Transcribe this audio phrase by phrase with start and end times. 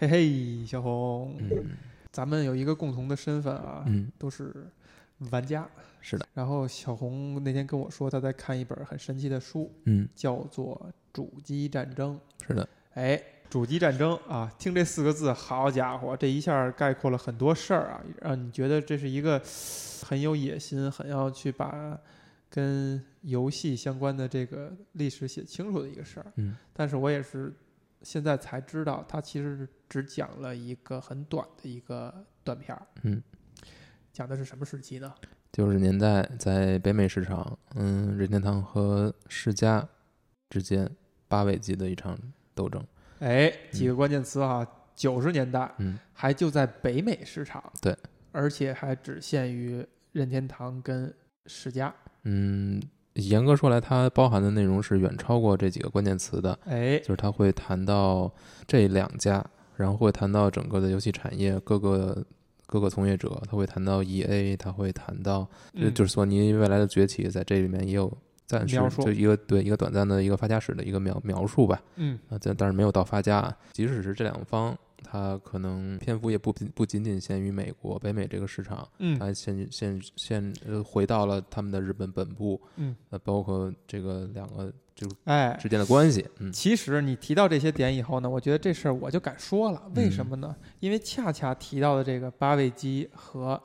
[0.00, 1.70] 嘿嘿，小红，嗯
[2.12, 4.54] 咱们有一个共同的身份啊，嗯，都是
[5.32, 5.68] 玩家。
[6.00, 10.80] 是的，然后小红那天跟我说，她在看一本很神奇的书，嗯叫做
[11.12, 12.18] 《主机战争》。
[12.46, 13.20] 是的，哎，
[13.50, 19.42] 主机战争啊，听这四个字，好家伙，这一下概括了很多事儿啊，让你觉得这是一个
[20.04, 21.98] 很有野心、很要去把
[22.48, 26.26] 跟游戏相关的这个历史写清楚的一个事儿。
[26.36, 27.52] 嗯但是我也是
[28.02, 32.86] 现在才知道，它其实只讲了一个很短的一个短片儿。
[33.02, 33.22] 嗯，
[34.12, 35.14] 讲的是什么时期呢？
[35.52, 39.88] 九十年代在北美市场，嗯，任天堂和世嘉
[40.50, 40.88] 之间
[41.26, 42.16] 八位机的一场
[42.54, 42.84] 斗争。
[43.20, 47.96] 哎，几个关键词啊，九十年代嗯还就在北美市场，对，
[48.30, 51.12] 而且还只限于任天堂跟
[51.46, 51.92] 世嘉。
[52.24, 52.80] 嗯，
[53.18, 56.58] 严格说来，它包含的内容是远超过这几个关键词的。
[56.64, 58.32] 哎，就是它会谈到
[58.66, 59.44] 这两家，
[59.76, 62.24] 然后会谈到整个的游戏产业各个
[62.66, 65.40] 各个从业者，他会谈到 E A，他会谈到
[65.74, 68.12] 就嗯就是索尼未来的崛起，在这里面也有
[68.46, 71.80] 暂时就一个对一个短暂的一个发家史的一个描描述吧。
[71.96, 73.54] 嗯啊，但但是没有到发家。
[73.72, 89.90] 即使是这两方，它可能篇幅也不不仅仅限于美国、北美这个市场，嗯它现现现呃回到了他们的日本本部，嗯，呃，包括这个两个就哎，之间的关系，嗯其实你提到这些点以后呢，我觉得这事儿我就敢说了。
[89.94, 90.56] 为什嗯么呢？
[90.80, 93.62] 因为恰恰提到的这个八位机和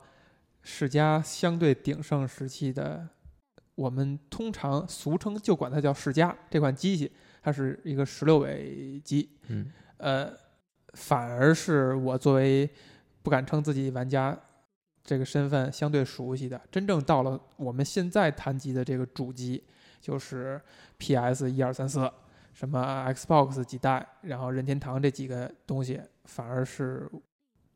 [0.62, 3.06] 世嘉相对鼎盛时期的，
[3.74, 7.10] 我们通常俗称就管它叫世嘉这款机器，
[7.42, 9.28] 它是一个十六位机。
[9.48, 10.32] 嗯呃，
[10.94, 12.68] 反而是我作为
[13.22, 14.38] 不敢称自己玩家
[15.02, 19.62] 这个身份相对熟悉的，真正到了我们现在谈及的这个主机，
[20.00, 20.60] 就是
[20.98, 22.10] PS 一二三四，
[22.52, 27.10] 什么 Xbox 几代，然后任天堂这几个东西，反而是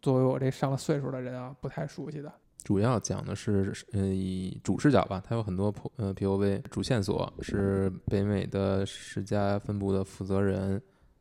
[0.00, 2.32] 作为我这上了岁数的人啊，不太熟悉的。
[2.64, 10.81] 主要讲的是，呃，以主视角吧，它有很多 P 呃 POV，主线索是北美的世嘉分部的负责人，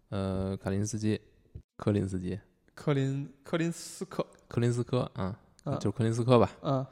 [0.09, 1.19] 呃，卡林斯基，
[1.77, 2.37] 科林斯基，
[2.75, 6.85] 科林科林斯克，科林斯科啊，嗯就科林斯科吧，嗯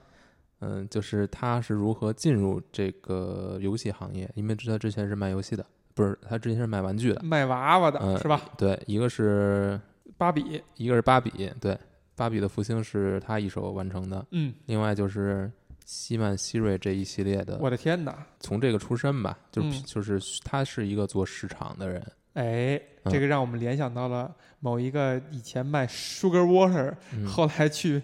[0.59, 8.41] 嗯，就是他是如何进入这个游戏行业，因为他之前是卖游戏的，不是，他之前是卖玩具的，卖娃娃的、嗯是吧？
[8.57, 9.79] 对，一个是
[10.17, 11.77] 芭比，一个是芭比，对，
[12.15, 15.51] 芭比的复兴是他一手完成的，嗯，另外就是
[15.83, 18.25] 西曼希瑞这一系列的，我的天哪！
[18.39, 22.03] 从这个出身吧，就是、嗯就是他是一个做市场的人，
[22.35, 23.11] 哎，嗯。
[23.11, 28.01] 这个让我们联想到了某一个以前卖 Sugar Water，、嗯，后来去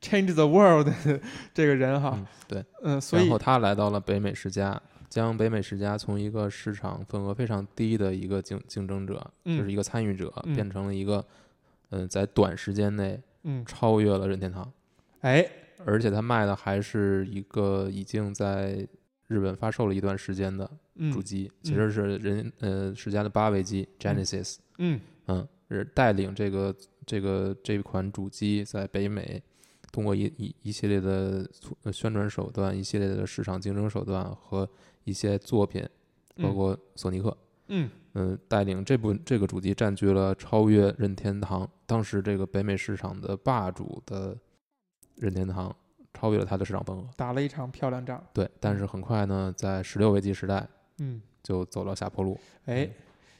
[0.00, 1.20] Change the World 的
[1.54, 10.54] 这个人哈，嗯对，嗯，所以然后他来到了北美世家，将北美世家从一个市场份额非常低的一个竞竞争者，嗯就是一个参与者，嗯。
[10.54, 11.24] 变成了一个，
[11.90, 14.70] 嗯、在短时间内嗯，超越了任天堂，
[15.22, 15.44] 哎，
[15.84, 18.86] 而且他卖的还是一个已经在
[19.26, 20.78] 日本发售了一段时间的嗯
[21.12, 25.00] 主机，其实是人呃世嘉的八位机 Genesis，嗯。
[25.28, 26.74] 嗯，是带领这个
[27.04, 29.42] 这个这款主机在北美
[29.90, 31.48] 通过一一一系列的
[31.82, 34.68] 呃宣传手段、一系列的市场竞争手段和
[35.04, 35.84] 一些作品，
[36.36, 37.36] 包括索尼克，
[37.68, 37.90] 嗯。
[38.18, 44.34] 嗯，带领这部这个主机占据了超越任天堂当时这个北美市场的霸主的
[45.16, 45.76] 任天堂，
[46.14, 47.06] 超越了它的市场份额。
[47.14, 50.66] 打了一场漂亮仗，对，但是很快呢，在十六位机时代
[50.98, 52.38] 嗯，就走了下坡路。
[52.66, 52.88] 哎。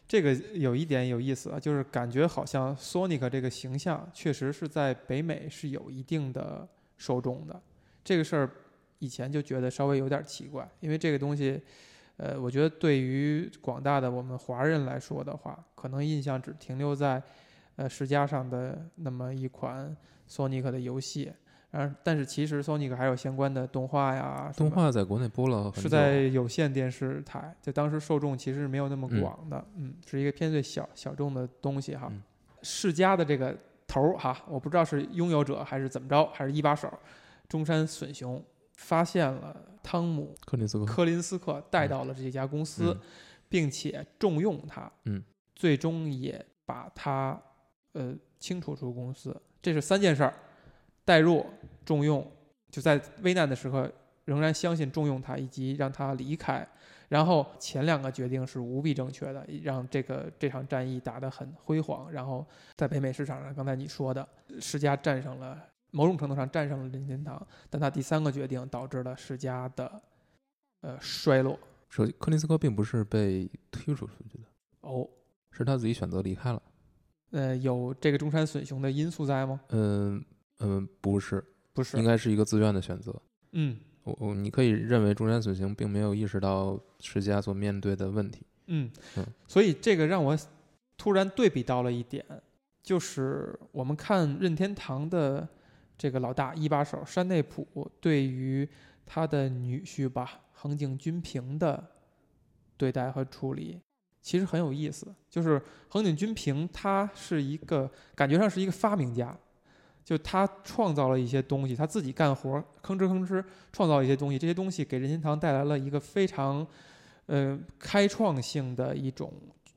[0.08, 6.64] 这个有一点有意思啊，就是感觉好像 Sonic 这个形象确实是在北美是有一定的
[6.96, 7.60] 受众的。
[8.04, 8.48] 这个事儿
[9.00, 11.60] 以前就觉得稍微有点奇怪，因为这个东西，
[12.18, 17.20] 呃，我觉得对于广大的我们华人来说的话，可能印象只停留在
[17.74, 19.96] 呃世嘉上的那么一款
[20.30, 21.32] Sonic 的游戏。
[21.70, 32.08] 然后，但是其实 Sonic 还有相关的动画呀，动画在国内播了，是在有线电视台，就当时受众其实没有那么嗯广的，嗯是一个偏对小小众的东西哈。
[32.10, 32.22] 嗯
[32.62, 36.92] 世嘉的这个头儿哈，我不知道是拥有者还是怎么着，还是一把手，
[37.48, 38.42] 中山隼雄
[38.72, 39.54] 发现了
[39.84, 40.84] 汤姆克林斯科。
[40.84, 43.00] 科林斯克带到了这家公司，嗯
[43.48, 45.22] 并且重用他，嗯，
[45.54, 47.40] 最终也把他
[47.92, 49.40] 呃清除出公司。
[49.62, 50.34] 这是三件事儿：
[51.06, 51.46] 带入、
[51.86, 52.30] 重用，
[52.70, 53.90] 就在危难的时刻
[54.26, 56.66] 仍然相信重用他，以及让他离开。
[57.08, 62.10] 然后前两个决定是无比正确的，让这个这场战役打得很辉煌。
[62.10, 62.44] 然后
[62.76, 64.28] 在北美市场上，刚才你说的，
[64.60, 65.56] 世嘉战胜了，
[65.92, 70.02] 某种程度上战胜了任天堂，但他第三个决定导致了世嘉的
[70.80, 71.56] 呃衰落。
[71.88, 74.44] 首先，柯林斯科并不是被推出去的，
[74.80, 75.08] 哦，
[75.52, 76.60] 是他自己选择离开了。
[77.30, 79.60] 呃，有这个中山隼雄的因素在吗？
[79.68, 80.24] 嗯
[80.60, 83.14] 嗯，不是，不是应，该是一个自愿的选择。
[83.52, 88.46] 嗯我我你可以认为中山隼雄并没有意识到世家所面对的问题。
[88.66, 90.38] 嗯嗯，所以这个让我
[90.96, 92.24] 突然对比到了一点，
[92.82, 95.46] 就是我们看任天堂的
[95.98, 97.66] 这个老大一把手山内溥
[98.00, 98.68] 对于
[99.04, 101.84] 他的女婿吧横井军平的
[102.76, 103.80] 对待和处理，
[104.22, 105.12] 其实很有意思。
[105.28, 109.36] 就是横井军平他是一个感觉上是一个发明家。
[110.06, 116.64] 就他创造了一些东西，他自己干活，吭哧吭哧创造一些东西，这些东西给任天堂带来了一个非常，
[117.26, 119.32] 呃，开创性的一种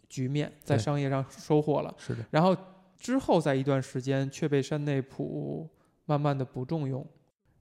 [0.08, 1.92] 局面，在商业上收获了。
[1.98, 2.56] 是的，然后
[3.00, 5.68] 之后在一段时间却被山内普
[6.06, 7.04] 慢慢的不重用，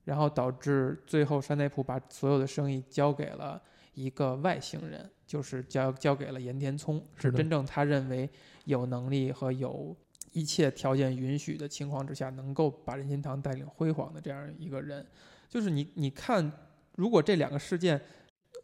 [0.05, 3.59] 然后导致最后山内普把所有的生意交给了
[3.95, 8.29] 一个外星人，就是交交给了岩田聪，是真正他认为
[8.67, 9.97] 有能力和有
[10.33, 15.07] 一切条件允许的情况之下，能够把任天堂带领辉煌的这样一个人。
[15.49, 16.53] 就是你你看，
[16.97, 18.01] 如果这两个事件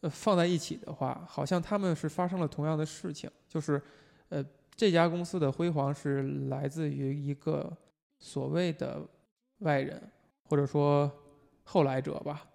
[0.02, 3.80] 呃放在一起的话，好像他们是发生了同样的事情，就是
[4.28, 4.44] 呃
[4.76, 7.74] 这家公司的辉煌是来自于一个
[8.18, 9.00] 所谓的
[9.60, 10.02] 外人，
[10.42, 11.10] 或者说
[11.62, 12.46] 后来者吧。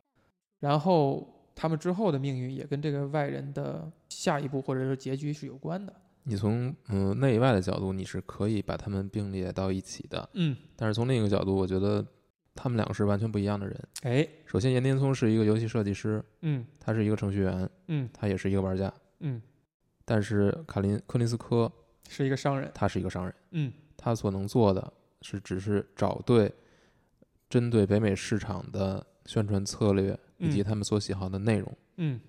[0.59, 5.93] 然后他们之后的命运也跟这个外人的下一步或者是结局是有关的。
[6.23, 10.29] 你从嗯内外的角度，你是可以把他们并列到一起的。
[10.33, 12.05] 嗯，但是从另一个角度，我觉得
[12.53, 13.87] 他们两个是完全不一样的人。
[14.03, 18.93] 哎，首先，岩田聪是一个游戏设计师，嗯他是一个程序员，嗯他也是一个玩家。
[19.19, 19.41] 嗯，
[20.05, 21.71] 但是卡林柯林斯科
[22.07, 22.69] 是一个商人。
[22.73, 26.51] 他是一个商人，嗯他所能做的是只是找对
[27.49, 32.19] 针对北美市场的宣传策略，以及嗯他们所喜好的内容，嗯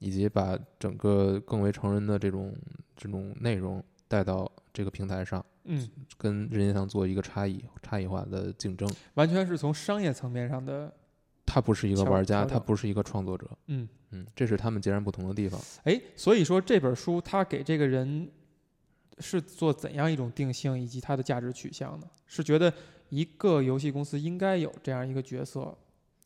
[0.00, 2.52] 以及把整个更为成人的这种
[2.96, 5.88] 这种内容带到这个平台上，嗯，
[6.18, 8.90] 跟任天堂做一个差异差异化的竞争。
[9.14, 10.92] 完全是从商业层面上的。
[11.46, 15.60] 他不是一个玩家，他不是一个创作者，嗯，嗯，这是他们截然不同的地方。
[15.82, 18.30] 哎，所以说这本书他给这个人
[19.18, 22.06] 是做怎样一种定性，以及他的价值取向呢？
[22.24, 22.72] 是觉得
[23.08, 25.76] 一个游戏公司应该有这样一个角色我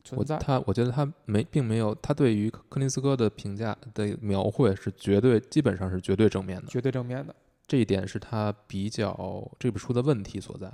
[0.05, 0.37] 存在？
[0.37, 7.35] 他我觉得他没并没有他对于柯林斯科的评价的描绘是绝对基本上是绝对正面的，绝对正面的。
[7.67, 10.71] 这一点是他比较这本书的问题所在，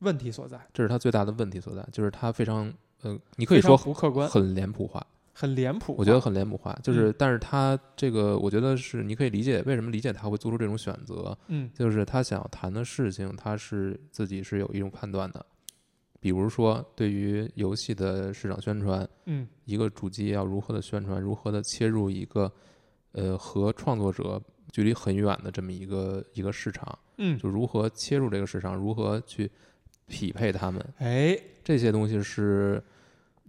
[0.00, 2.70] 问题所在，这是他最大的问题所在，就是他非常
[3.02, 5.94] 呃，你可以说不客观，很脸谱化，很脸谱。
[5.96, 11.70] 我觉得很脸谱化，就是、嗯但是他这个我觉得是你可以理解为什么理解他会做出这种选择，嗯。
[11.72, 15.46] 就是他想要谈的事情，他是自己是有一种判断的，
[16.24, 22.50] 比如说对于游戏的市场宣传，嗯一个主机要如何的宣传，如何的切入一个
[23.12, 24.40] 呃和创作者
[24.72, 29.50] 距离很远的这么一个一个市场，嗯，就如何切入这个市场，如何去
[30.06, 32.82] 匹配他们，哎，这些东西是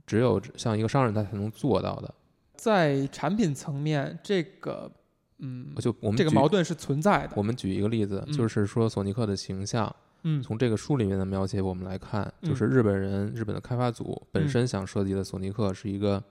[0.05, 2.13] 只有像一个商人他才能做到的。
[2.57, 4.91] 在产品层面，这个
[5.37, 7.41] 嗯，就我们这个矛盾是存在的我。
[7.41, 9.95] 们举一个例子，嗯就是说索尼克的形象，
[10.25, 10.43] 嗯。
[10.43, 16.21] 从这个书里面的描写我们来看，嗯就是日本人、日本的开发组本嗯身想设计的索尼克是一个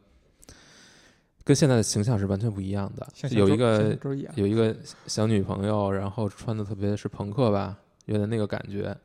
[1.43, 3.97] 跟现在的形象是完全不一样的有一个
[4.35, 4.75] 有一个
[5.07, 8.97] 小女朋友，然后穿的特别是朋克吧，有点那个感觉。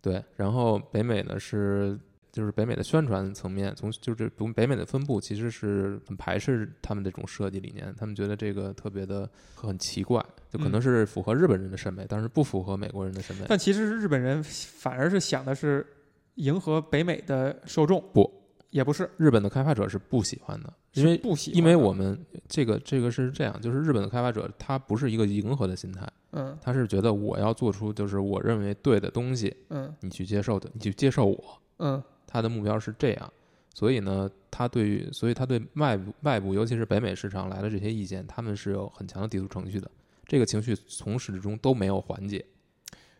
[0.00, 1.98] 对，然后北美呢是
[2.34, 13.46] 就是北美的宣传层面，从就是从北美的分布其实是很排斥他们这种设计理念，他们觉得这个特别的很奇怪，就可能嗯是符合日本人的审美，但是不符合美国人的审美。
[13.48, 15.86] 但其实是日本人反而是想的是
[16.34, 18.28] 迎合北美的受众，不，
[18.70, 32.02] 也不是，日本的开发者是不喜欢的，因为不喜欢，因为我们这个这个是这样，就是日本的开发者他不是一个迎合的心态，嗯他是觉得我要做出就是我认为对的东西，嗯你去接受的，你去接受我，嗯
[32.34, 33.32] 他的目标是这样，
[33.74, 39.88] 所以呢，他对于所以他对外部外部尤其是北美市场来的这些意见，他们是有很强的抵触情绪的，
[40.26, 42.44] 这个情绪从始至终都没有缓解。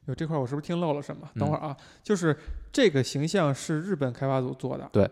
[0.06, 1.30] 有这块儿我是不是听漏了什么？
[1.36, 2.36] 等会儿嗯啊，就是
[2.72, 5.08] 这个形象是日本开发组做的，对，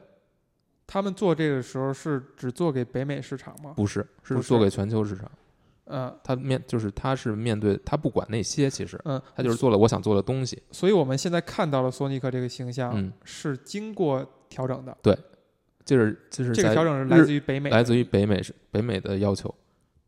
[0.85, 3.75] 他们做这个时候是只做给北美市场吗？
[3.77, 5.31] 不是，是做给全球市场。
[5.93, 6.19] 嗯。
[6.25, 8.99] 他面就是他是面对他不管那些，其实。
[9.05, 10.61] 嗯，他就是做了我想做的东西。
[10.73, 15.17] 所以我们现在看到了索尼克这个形象嗯，是经过调整的，对。
[15.85, 19.53] 就是就是这个调整是来自于北美，来自于北美是北美的要求，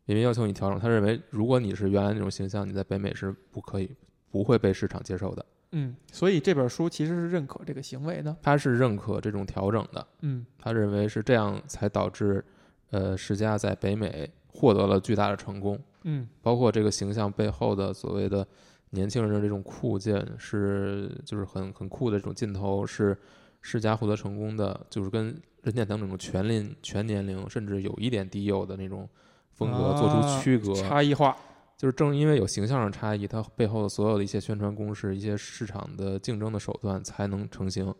[0.06, 0.78] 因为要求你调整。
[0.78, 3.90] 他认为，如果你是原来那种形象，你在北美是不可以
[4.30, 5.44] 不会被市场接受的。
[5.72, 10.46] 嗯，所以这本书其实是认可这个行为的，他是认可这种调整的，嗯。
[10.56, 12.44] 他认为是这样才导致，
[12.90, 15.78] 呃，世嘉在北美获得了巨大的成功。
[16.04, 18.46] 嗯包括这个形象背后的所谓的
[18.90, 23.16] 年轻人的这种酷劲是就是很很酷的这种劲头是
[23.60, 29.08] 世家获得成功的，就是跟任天堂这种全龄全年龄甚至有一点低幼的那种
[29.52, 31.36] 风格做出区隔，差异化。
[31.76, 37.92] 就是正因为有形象上差异，它背后的所有的一些宣传攻势、一些市场的竞争的手段才能成型。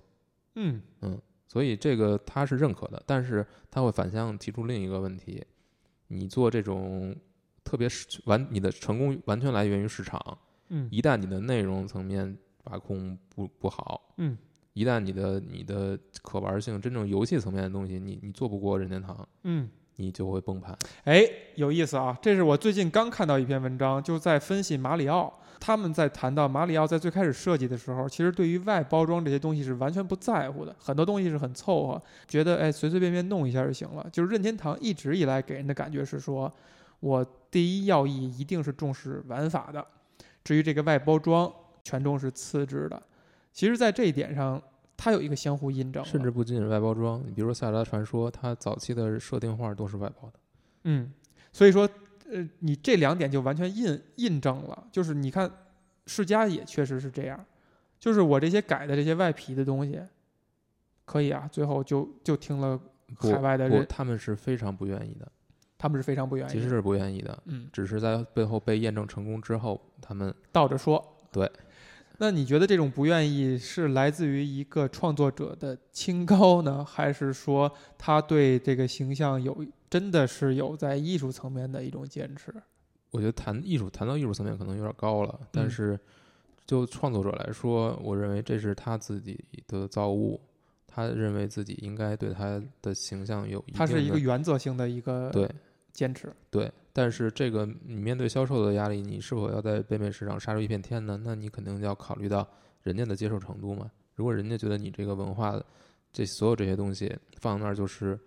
[0.55, 5.45] 嗯嗯，所以这个他是认可的，但是他会反向提出另一个问题：
[6.14, 7.14] 你做这种
[7.62, 10.38] 特别是完，你的成功完全来源于市场。
[10.68, 14.37] 嗯一旦你的内容层面把控不不好，嗯，
[14.73, 19.68] 一旦你的你的可玩性真正游戏层面的东西，你你做不过任天堂，嗯。
[19.97, 20.76] 你就会崩盘。
[21.04, 22.18] 哎，有意思啊！
[22.21, 25.33] 这是我最近刚看到一篇文章，就在分析马里奥。
[25.66, 34.06] 他们在谈到马里奥在最开始设计的时候，其实对于外包装这些东西是完全不在乎的，很多东西是很凑合，觉得哎随随便便弄一下就行了。
[34.12, 36.52] 就是任天堂一直以来给人的感觉是说，
[37.00, 39.83] 我第一要义一定是重视玩法的，
[40.44, 41.50] 至于这个外包装
[41.83, 43.02] 权重是次之的。
[43.50, 44.61] 其实，在这一点上，
[44.99, 50.35] 它有一个相互印证，甚至不仅仅是外包装，你比如说《塞尔达传说》，它早期的设定画都是外包的。
[50.83, 51.11] 嗯，
[51.54, 51.88] 所以说，
[52.31, 55.50] 呃，你这两点就完全印印证了，就是你看，
[56.07, 57.45] 世嘉也确实是这样，
[58.00, 60.00] 就是我这些改的这些外皮的东西，
[61.04, 62.81] 可以啊，最后就就听了
[63.19, 65.31] 海外的人，他们是非常不愿意的，
[65.76, 71.50] 他们是非常不愿意，其实是不愿意的，嗯，只是在背后被验证成功之后，他们倒着说，对。
[72.19, 82.53] 那你觉得这种不愿意是来自于一个创作者的清高呢，还是说他对这个形象有真的是有在艺术层面的一种坚持？
[83.11, 86.00] 我觉得谈艺术，谈到艺术层面可能有点高了，但嗯是
[86.67, 89.38] 就创作者来说，我认为这是他自己
[89.69, 90.41] 的造物，
[90.87, 95.49] 他认为自己应该对他的形象有一定的它是一个原则性的一个对
[95.93, 96.33] 坚持。
[96.50, 101.21] 对，但是这个你面对销售的压力，你是否要在北美市场杀出一片天呢？
[101.23, 102.49] 那你肯定要考虑到
[102.83, 103.91] 人家的接受程度嘛。
[104.14, 105.62] 如果人家觉得你这个文化，
[106.12, 108.19] 这所有这些东西放那儿就是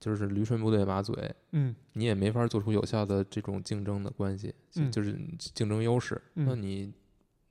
[0.00, 6.92] 就是驴唇不对马嘴，嗯你也没法做出有效的这种竞争的关系，就嗯就是竞争优势，嗯那你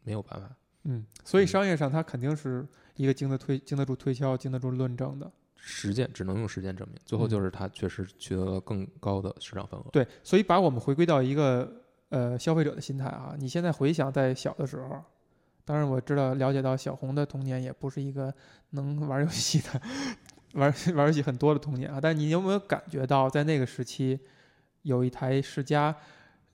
[0.03, 0.49] 没有办法。
[0.83, 5.31] 嗯，所以嗯商业上它肯定是一个经得推、经得住推敲、经得住论证的。
[5.55, 9.85] 实践只能用实践证明，最后嗯就是它确实取得了更高的市场份额。
[9.93, 15.01] 对，所以把我们回归到一个呃消费者的心态啊，你现在回想在小的时候，
[15.63, 18.33] 当然我知道了解到小红的童年也不是一个
[18.71, 19.81] 能玩游戏的
[20.53, 24.19] 玩 玩游戏很多的童年啊，但你有没有感觉到在那个时期
[24.83, 25.95] 有一台世嘉，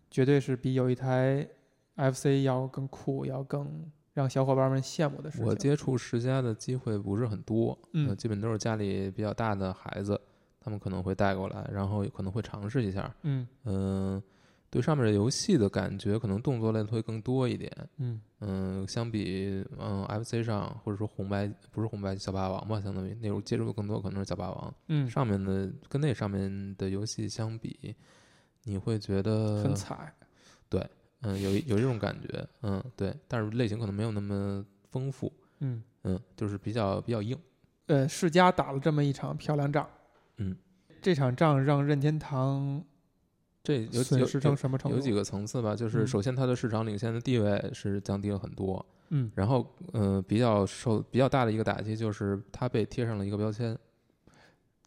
[0.09, 1.47] 绝对是比有一台
[1.95, 5.45] FC 要更酷，要更让小伙伴们羡慕的事情。
[5.47, 10.19] 我接触世嘉的机会不是很多，嗯呃基本都是家里比较大的孩子，
[10.59, 13.13] 他们可能会带过来，然后可能会尝试一下。
[13.23, 14.23] 嗯嗯、
[14.69, 17.71] 对上面的游戏的感觉，可能动作类的会更多一点。
[17.97, 24.73] 嗯嗯，相比嗯 FC 上或者说红白不是红白小霸王吧，相当于那种接触的更多可能是小霸王。
[24.87, 27.95] 嗯，上面的跟那上面的游戏相比，
[28.63, 30.13] 你会觉得很惨。
[31.21, 35.83] 嗯有有这种感觉，嗯对，但是类型可能没有那么丰富，嗯。
[36.03, 37.37] 嗯，就是比较比较硬。
[37.87, 39.85] 呃，世嘉打了这么一场漂亮仗，
[40.37, 40.55] 嗯，
[41.01, 42.81] 这场仗让任天堂
[43.63, 44.97] 这有损失有有成什么程度？
[44.97, 46.07] 有几个层次吧，就是嗯。
[46.07, 49.31] 首先它的市场领先的地位是降低了很多，嗯。
[49.35, 53.77] 然后嗯、呃比较受比较大的一个打击就是它被贴上了一个标签，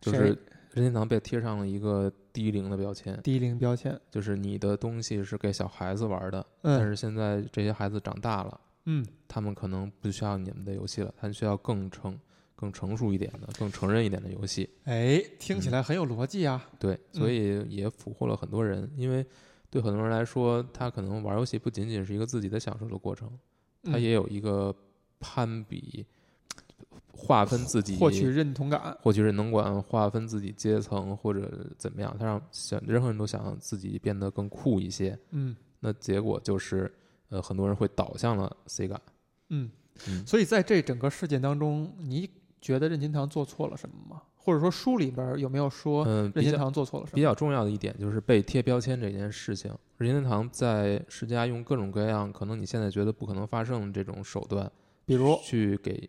[0.00, 0.36] 就是
[0.70, 9.04] 任天堂被贴上了一个低龄的标签，低龄标签，就是你的东西是给小孩子玩的，但嗯是现在这些孩子长大了，嗯。
[9.28, 12.18] 他们可能不需要你们的游戏了，他们需要更成
[12.62, 14.70] 更成熟一点的、更成人一点的游戏。
[14.84, 16.64] 哎，听起嗯来很有逻辑啊。
[16.78, 17.34] 对，所嗯
[17.68, 19.26] 以也俘获了很多人，因为
[19.68, 23.28] 对很多人来说，他可能玩游戏不仅仅是一个自己的享受的过程，
[23.82, 24.72] 他嗯也有一个
[25.18, 26.06] 攀比、
[27.12, 36.94] 划分自己、获取认同感，获取认同感、划分自己阶层或者怎么样，他让想任何人都想让自己变得更酷一些，嗯那结果就是，
[37.28, 38.98] 呃，很多人会倒向了 Sega。
[39.48, 39.68] 嗯。
[40.08, 42.28] 嗯，所以在这整个事件当中，你
[42.62, 44.22] 觉得任天堂做错了什么吗？
[44.36, 47.28] 或者说书里边有没有说嗯，任天堂做错了什么比么？
[47.28, 49.70] 较重要的一点就是被贴标签这件事情。
[49.98, 54.70] 任天堂在世嘉用各种各样可能你现在觉得不可能发生的这种手段，
[55.04, 56.08] 比如，去给，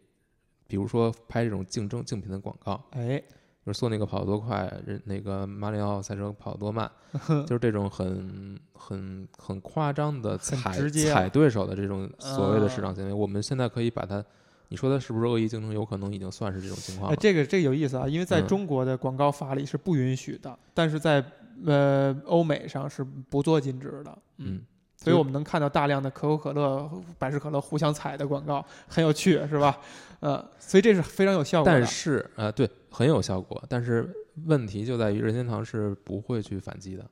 [0.67, 3.21] 比如说拍这种竞争竞品的广告，哎，
[3.63, 6.89] 就是索尼克跑得多快，人那个马里奥赛车跑得多慢，
[7.45, 13.13] 就是这种很很很夸张的踩对手的这种所谓的市啊场行为。
[13.13, 14.25] 我们现在可以把它，
[14.73, 15.71] 你说它是不是恶意竞争？
[15.71, 17.17] 有可能已经算是这种情况哎，了。
[17.21, 21.23] 这个这个有意思啊，因为在嗯中国的广告法里是不允许的，但是在
[21.63, 24.17] 呃欧美上是不做禁止的。
[24.37, 24.63] 嗯，
[24.97, 26.89] 所以我们能看到大量的可口可乐、
[27.19, 29.77] 百事可乐互相踩的广告，很有趣，是吧？
[30.21, 31.79] 呃，所以这是非常有效果的。
[31.79, 33.63] 但是呃，对，很有效果。
[33.69, 34.11] 但是
[34.47, 37.05] 问题就在于任天堂是不会去反击的，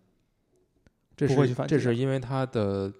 [1.15, 2.91] 这不会是这去反击的是因为它的，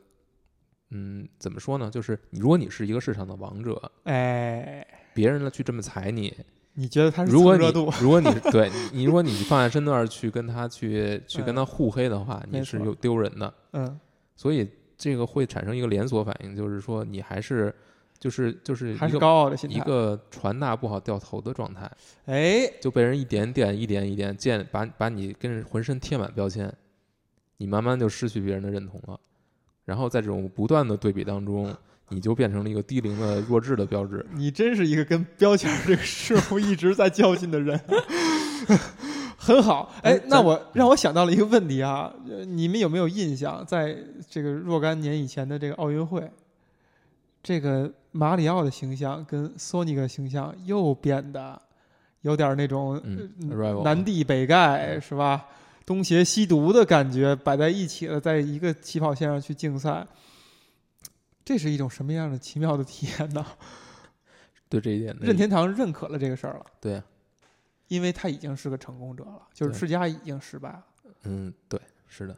[0.91, 1.89] 嗯，怎么说呢？
[1.89, 6.33] 就是如果你是一个市场的王者，哎，别人呢去这么踩你，
[6.73, 7.93] 你觉得他是如果你蹭热度？
[8.01, 13.53] 如果你对你你如果你放下身段去跟他去去跟嗯他互黑的话，你是有丢人的。
[13.73, 13.99] 嗯，
[14.35, 17.73] 所以这个会产生一个连锁反应，就是说你还是
[18.19, 19.77] 就是就是一个还是高傲的心态。
[19.77, 21.89] 一个传达不好掉头的状态，
[22.25, 26.71] 哎，就被人一点点一点一点建把把你跟浑身贴满标签，
[27.57, 29.19] 你慢慢就失去别人的认同了。
[29.85, 31.73] 然后在这种不断的对比当中，
[32.09, 34.25] 你就变成了一个低龄的弱智的标志。
[34.33, 37.79] 你真是一个跟标签这个事物一直在较劲的人，
[39.37, 39.91] 很好。
[40.03, 43.97] 哎哎，那我让我想到了一个问题啊，呃你们有没有印象，在
[44.29, 46.29] 这个若干年以前的这个奥运会，
[47.41, 51.59] 这个马里奥的形象跟索尼克形象又变得
[52.21, 53.01] 有点那种
[53.83, 55.45] 南帝北丐是吧？
[55.85, 60.05] 东邪西毒的感觉摆在一起了，在一个起跑线上去竞赛，
[61.43, 63.45] 这是一种什么样的奇妙的体验呢？
[64.69, 67.03] 对这一点任天堂认可了这个事儿了，对啊，
[67.89, 70.85] 因为他已经是个成功者了，就是世嘉已经失败了，
[71.23, 72.37] 嗯，对，是的。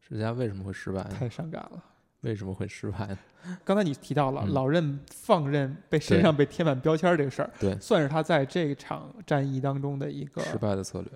[0.00, 1.02] 世嘉为什么会失败？
[1.04, 1.84] 太伤感了。
[2.22, 3.18] 为什么会失败呢？
[3.64, 11.10] 刚才你提到了嗯老任放任被身上被贴满标签这个事儿，对算是他在这场战役当中的一个失败的策略。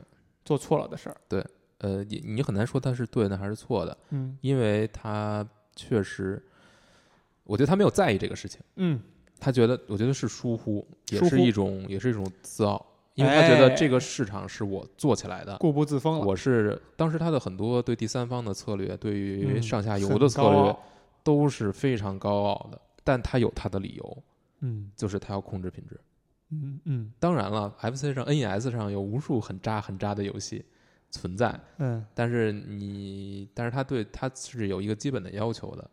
[0.44, 1.16] 做错了的事儿。
[1.28, 1.44] 对
[1.78, 6.42] 呃，你你很难说他是对的还是错的，嗯因为他确实，
[7.42, 9.00] 我觉得他没有在意这个事情，嗯，
[9.38, 16.24] 他觉得，我觉得是疏忽，也是一种，也是一种自傲，因为他觉得哎这个市场是我做起来的，固步自封了。
[16.24, 20.76] 我是当时他的很多对第三方的策略，对于嗯上下游的策略
[21.22, 24.22] 都是非常高傲的，但他有他的理由，
[24.60, 26.00] 嗯就是他要控制品质。
[26.50, 27.12] 嗯嗯。
[27.18, 30.64] 当然了，FC 上、NES 上有无数很渣很渣的游戏
[31.10, 32.04] 存在，嗯。
[32.14, 35.90] 但是你，但是他对他是有一个基本的要求的，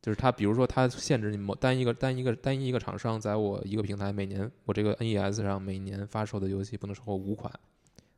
[0.00, 7.52] 就是他比如说他限制你某单一个单一个单一一个厂商在我一个平台每年我这个 NES 上每年发售的游戏不能超过五款，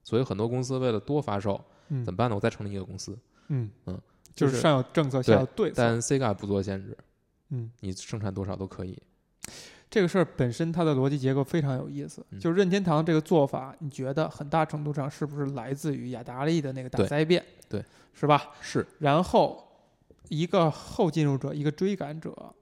[0.02, 2.04] 所以很多公司为了多发售嗯。
[2.04, 2.34] 怎么办呢？
[2.36, 3.18] 我再成立一个公司，
[3.48, 3.70] 嗯。
[3.86, 4.00] 嗯，
[4.34, 5.74] 就就是是上有政策，下有对策。
[5.76, 6.96] 但 Sega 不做限制，
[7.50, 8.98] 嗯，你生产多少都可以。
[9.94, 17.40] 这个事儿本身它的逻辑结构非常有意思，嗯就是任天堂这个做法，你觉得很大程度上是不是来自于雅达利的那个大灾变？
[17.68, 17.80] 对，
[18.12, 18.50] 是吧？
[18.60, 19.64] 是，然后
[20.30, 22.52] 一个后进入者，一个追赶者，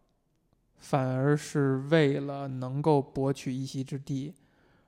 [0.77, 4.35] 反而是为了能够博取一席之地，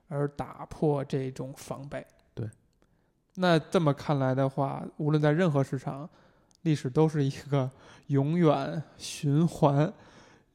[0.07, 2.05] 而打破这种防备。
[2.35, 2.47] 对，
[3.37, 6.07] 那这么看来的话，无论在任何市场，
[6.61, 7.67] 历史都是一个
[8.05, 9.91] 永远循环、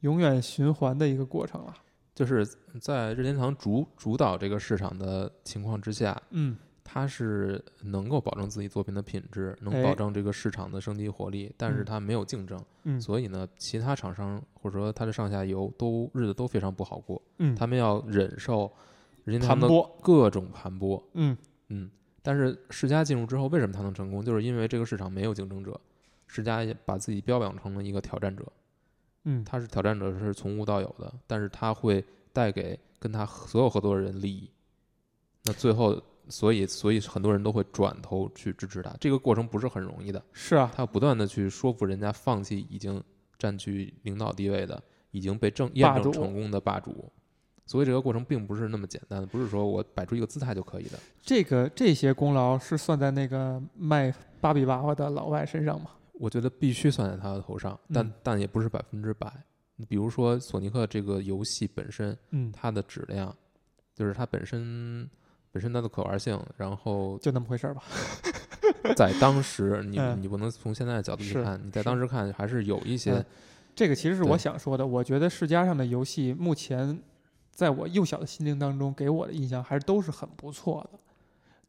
[0.01, 1.73] 永远循环的一个过程了。
[2.13, 2.45] 就是
[2.79, 6.57] 在任天堂主主导这个市场的情况之下，嗯。
[6.83, 11.85] 它是能够保证自己作品的品质，能哎保证这个市场的生机活力，但是嗯。
[11.85, 12.99] 它没有竞争，嗯。
[12.99, 18.69] 所以呢，其他厂商或者说它的上下游都日子都非常不好过，嗯，他们要忍受
[19.23, 19.69] 任天堂的，
[20.01, 21.37] 各种盘剥，嗯。
[21.69, 21.89] 嗯，
[22.21, 24.25] 但是世嘉进入之后，为什么它能成功？
[24.25, 25.79] 就是因为这个市场没有竞争者，
[26.27, 28.45] 世嘉也把自己标榜成了一个挑战者，
[29.23, 32.03] 嗯他是挑战者是从无到有的，但是他会
[32.33, 34.49] 带给跟他所有合作的人利益。
[35.43, 38.95] 那最后，所以所以很多人都会转头去支持他。
[38.99, 43.03] 这个过程不是很容易的，是啊，他要不断的去说服人家放弃已经
[43.37, 44.81] 占据领导地位的、
[45.11, 47.11] 已经被证验证成功的霸主。
[47.65, 50.99] 所以这个过程并不是那么简单的，不是说我摆出一个姿态就可以的。
[51.21, 55.91] 这个这些功劳是算在那个卖芭比娃娃的老外身上吗？
[56.21, 59.27] 我觉得必须算在他的头上，但、嗯但也不是百分之百。
[59.75, 63.35] 你比如说索尼克这个游戏本身，嗯，它的质量，
[63.95, 65.09] 就是它本身
[65.51, 67.81] 本身它的可玩性，然后就那么回事儿吧。
[68.95, 73.25] 在当时你嗯你不能从现在的角度去看，你在当时看还是有一些嗯
[73.73, 74.85] 这个其实是我想说的。
[74.85, 77.01] 我觉得世嘉上的游戏目前
[77.49, 80.99] 在我幼小的心灵当中给我的印象还是都是很不错的。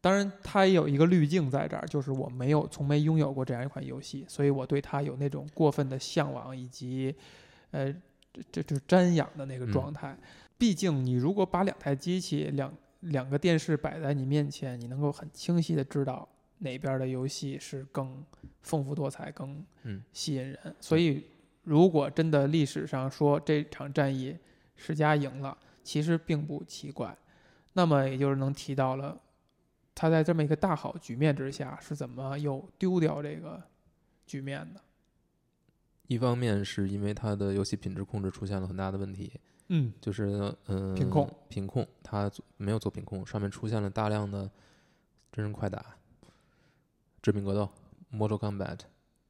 [0.03, 7.15] 当然，它也有一个滤镜在这儿，就是我没有从没拥有过这样一款游戏，所以我对它有那种过分的向往以及，
[7.71, 7.89] 呃，
[8.33, 10.17] 这这就瞻仰的那个嗯状态。
[10.57, 18.21] 毕竟，你如果把两台机器、两两个电视摆在你面前，你能够很清晰的知道哪边的游戏是更
[18.61, 20.75] 丰富多彩、更嗯吸引人。
[20.81, 21.23] 所以，
[21.63, 24.35] 如果真的历史上说这场战役
[24.75, 27.17] 世嘉赢了，其实并不奇怪。
[27.71, 29.17] 那么，也就是能提到了
[29.95, 33.61] 他在这么一个大好局面之下是怎么又丢掉这个
[34.25, 34.81] 局面的。
[36.07, 44.49] 一方面是因为他的游戏品质控制出现了很大的问题，嗯就是嗯，品控，品控，它做没有做品控，上面出现了大量的
[45.31, 45.95] 真人快打、
[47.21, 47.69] 致命格斗、
[48.11, 48.79] Mortal Kombat，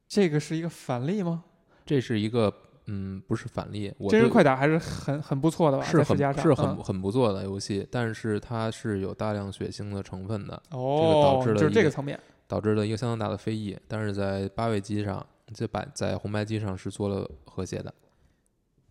[0.08, 1.44] 这个是一个反例吗？
[1.86, 2.52] 这是一个
[2.86, 5.84] 嗯，不是反例，我真人快打还是很很不错的吧？
[5.84, 12.18] 是很是很嗯很不错的游戏，但是它是有大量血腥的成分的，哦，这个导致了就是这个层面。
[12.46, 13.74] 导致了一个相当大的非议。
[13.88, 17.92] 但是在八位机上，这白在红白机上是做了和谐的。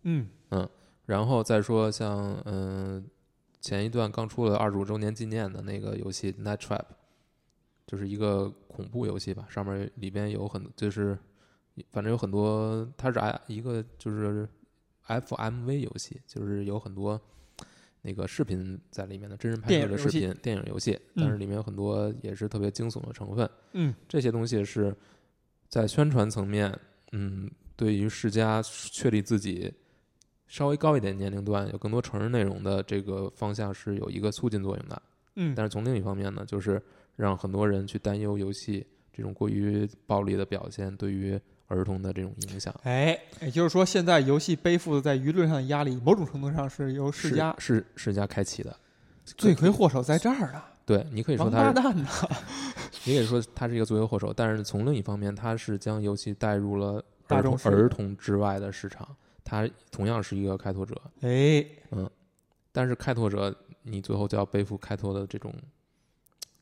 [0.02, 0.28] 嗯
[1.06, 3.06] 然后再说像嗯、
[3.62, 6.80] 前一段刚出了二十五周年纪念的那个游戏《Night Trap》，
[7.86, 11.18] 就是一个恐怖游戏吧，上面里边有很就是
[11.92, 14.48] 反正有很多，它是 I 一个就是
[15.08, 17.20] FMV 游戏，就是有很多
[18.02, 23.50] 那个视频在里面的真人拍摄的视频电影游戏，但是嗯里面有很多也是特别惊悚的成分。
[23.74, 24.96] 嗯这些东西是
[25.68, 26.78] 在宣传层面，
[27.12, 29.74] 嗯，对于世嘉确立自己
[30.48, 35.02] 稍微高一点年龄段有更多成人内容的这个方向是有一个促进作用的。
[35.36, 36.80] 嗯，但是从另一方面呢，就是
[37.16, 41.40] 让很多人去担忧游戏这种过于暴力的表现对于
[41.74, 42.74] 儿童的这种影响。
[42.84, 48.76] 哎，也就是说，现在游戏背负的在舆论上的压力，某种程度上是由世是嘉是世嘉开启的，
[49.26, 50.62] 罪魁祸首在这儿呢。
[50.86, 52.08] 对你可以说王它是，八蛋呢？
[53.06, 59.08] 你可以说他是一个罪魁祸首，但是从另一方面，他是将游戏带入了儿童大众儿童之外的市场，
[59.44, 62.10] 他同样是一个开拓者，哎，嗯
[62.72, 65.54] 但是开拓者你最后就要背负开拓的这种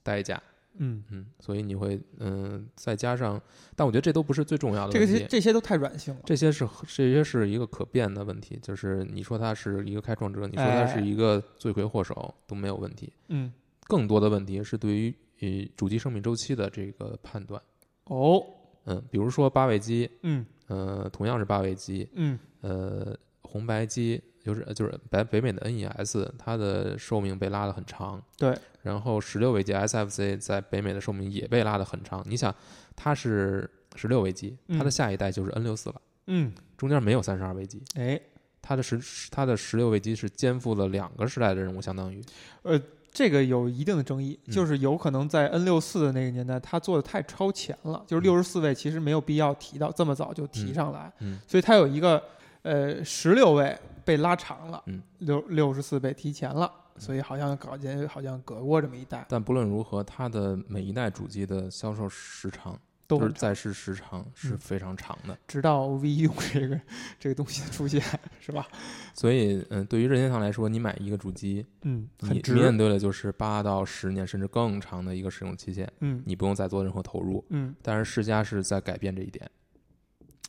[0.04, 0.42] 代价，
[0.78, 3.40] 嗯，嗯，所以你会嗯、再加上，
[3.76, 5.20] 但我觉得这都不是最重要的这个问题。
[5.22, 6.22] 这这些都太软性了。
[6.26, 13.12] 这些是这些是一个可变的问题，就是你说他是一个开创者，你说他是一个罪魁祸首都没有问题。
[13.28, 13.52] 嗯，
[13.88, 17.62] 更多的问题是对于呃主机生命周期的这个判断。
[18.06, 18.44] 哦，
[18.86, 28.22] 嗯，比如说八位机，嗯呃，同样是八位机，嗯呃，红白机就是就是北北美的 NES，它的寿命被拉得很长。
[28.38, 28.58] 对。
[28.84, 32.24] 然后十六位机 SFC 在北美的寿命也被拉得很长。
[32.26, 32.54] 你想，
[32.96, 37.84] 它是十六位机，它的嗯下一代就是 N 六四了，嗯，中间没有三十二位机。
[37.94, 38.20] 哎，
[38.60, 39.00] 它的十
[39.30, 42.24] 它的十六位机是肩负了两个时代的任务，相当于
[42.64, 52.24] 呃这个有一定的争议，嗯就是有可能在 N 六四的那个年代，它做的太超前了，就是嗯六十四位其实没有必要提到这么早就提上来，嗯所以它有一个
[52.64, 65.38] 呃十六位被拉长了，嗯六六十四被提前了，所以好像搞见好像隔过这么一代，但不论如何，它的每一代主机的销售时长，都是在世时长是嗯非常长的。
[65.48, 66.80] 直到 VU 这个
[67.20, 68.02] 这个东西的出现，
[68.40, 68.68] 是吧？
[69.14, 77.44] 所以，嗯，对于任天堂来说，你买一个主机，嗯，你很值，面对的就是八到十年甚至更长的一个使用期限，嗯你不用再做任何投入。
[77.50, 79.50] 嗯但是世嘉是在改变这一点，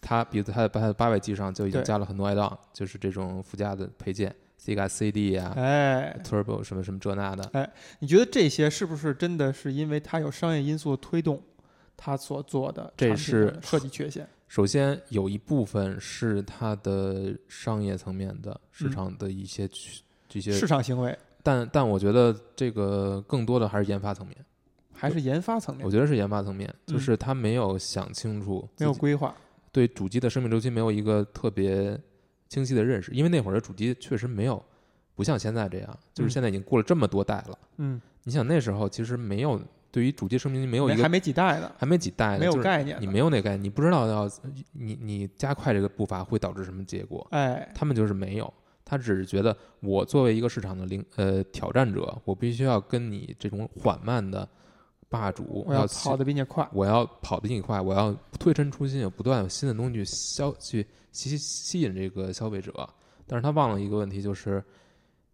[0.03, 7.49] 它比如它的它的八百 G 上就已经加了很多 add-on，就是这种附加的配件，Sega CD 啊、哎，Turbo 什么什么这那的。
[7.53, 11.41] 哎你觉得这些是不是真的是因为它有商业因素推动，
[11.97, 14.29] 它所做的这是设计缺陷？
[14.49, 21.17] 首先有一部分是它的商业层面的市场的一些趋这些，市场行为。
[21.45, 24.37] 但但我觉得这个更多的还是研发层面，
[24.93, 25.87] 还是研发层面。
[25.87, 26.93] 我觉得是研发层面，嗯。
[26.93, 29.35] 就是他没有想清楚没有规划？
[29.73, 31.99] 对主机的生命周期没有一个特别
[32.49, 34.63] 清晰的认识，因为那会儿的主机确实没有
[35.15, 37.59] 不像现在这样，就是嗯现在已经过了这么多代了。
[37.79, 42.97] 嗯，你想那时候其实没有对于主机生命没有一个没还没几代呢，还没几代呢，没有概念。
[43.01, 44.31] 你没有那概念，你不知道要
[44.73, 47.27] 你你加快这个步伐会导致什么结果。
[47.31, 48.53] 哎，他们就是没有，
[48.85, 54.47] 他只是觉得我作为一个市场的领呃挑战者，我必须要跟你这种缓慢的
[55.13, 56.67] 霸主我要跑得比你快。
[56.73, 62.73] 我要跑得比你快，我要推陈出新，有不断有新的东西去消去吸吸引这个消费者。
[63.27, 64.65] 但是他忘了一个问题，就是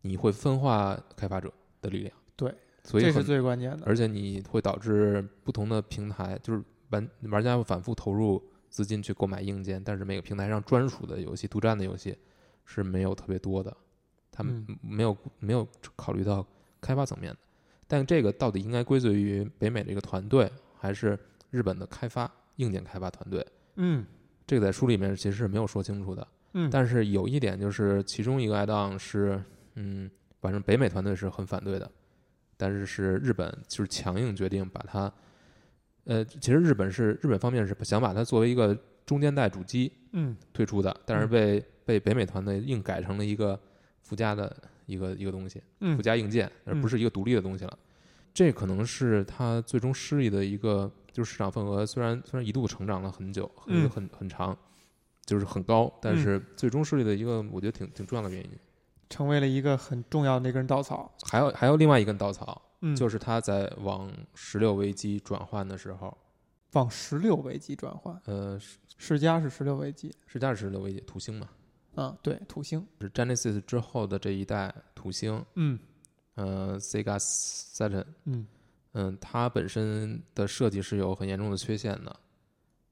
[0.02, 2.12] 你会分化开发者的力量。
[2.36, 3.86] 对，这是所以是最关键的。
[3.86, 12.16] 而且你会导致不同的平台，就是玩玩家会反复投入资金去购买硬件，但是每个平台上专属的游戏、独占的游戏
[12.64, 13.74] 是没有特别多的，
[14.30, 16.44] 他们嗯没有没有考虑到
[16.80, 17.38] 开发层面的。
[17.88, 20.48] 但这个到底应该归罪于北美这个团队，
[20.78, 21.18] 还是
[21.50, 23.44] 日本的开发硬件开发团队？
[23.74, 24.06] 嗯
[24.46, 26.26] 这个在书里面其实是没有说清楚的。
[26.52, 29.42] 嗯，但是有一点就是，其中一个 add-on 是，
[29.74, 31.90] 嗯，反正北美团队是很反对的，
[32.56, 35.12] 但是是日本就是强硬决定把它，
[36.04, 43.60] 呃，其实日本是日本方面是想把它作为一个中间代主机嗯推出的，但是嗯被、被北美团队硬改成了一个
[44.02, 44.56] 附加的
[44.88, 47.78] 一个一个东西，嗯附加硬件，而不是一个独立的东西了。
[48.34, 54.56] 这可能是它最终失利的一个，就是市场份额虽然虽然一度成长了很久，很、嗯很很长，
[55.24, 58.50] 就是很高，但嗯是最终失利的一个我觉得挺挺重要的原因。
[59.10, 61.10] 成为了一个很重要的那根稻草。
[61.22, 66.16] 还有还有另外一根稻草，嗯，就是它在往十六位机转换的时候，
[66.72, 70.14] 往十六位机转换，呃，世世嘉是十六位机。
[70.26, 71.48] 世嘉是十六位机，土星嘛，
[71.98, 72.86] 嗯，对，土星。
[73.00, 75.78] 是 Genesis 之后的这一代土星，嗯。
[76.36, 78.46] 呃，Sega Saturn，嗯。
[78.92, 82.16] 嗯，它本身的设计是有很严重的缺陷的，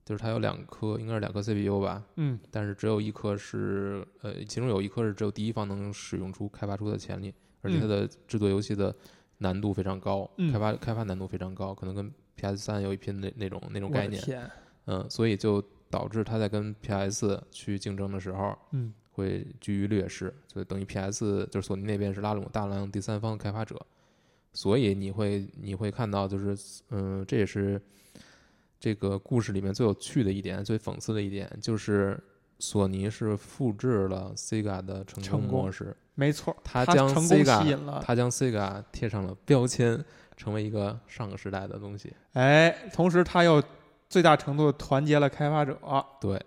[0.04, 2.38] 就是它有两颗，应该是两颗 CPU 吧，嗯。
[2.50, 8.94] 但是只有一颗是，呃，其中有一颗是只有第一方能使用出开发出的潜力，而且它嗯的制作游戏的
[9.38, 10.52] 难度非常高，嗯。
[10.52, 14.50] 开发开发难度非常高，可能跟 PS 三有一拼的那种那种概念，
[14.86, 15.62] 嗯，所以就
[15.96, 23.74] 导致它在跟 PS 去竞争的时候嗯会居于劣势，所以等于 PS 就是索尼那边是拉拢大量第三方开发者，
[24.52, 27.80] 所以你会你会看到就是，嗯，这也是
[28.78, 32.18] 这个故事里面最有趣的一点，最讽刺的一点就是。
[32.58, 38.02] 索尼是复制了 Sega 的成成功功模式，没错，它它将 Sega 吸引了。
[38.02, 40.02] 它将 Sega 贴上了标签，
[40.38, 42.14] 成为一个上个时代的东西。
[42.32, 43.62] 哎，同时他又
[44.08, 45.78] 最大程度地团结了开发者，
[46.20, 46.40] 对，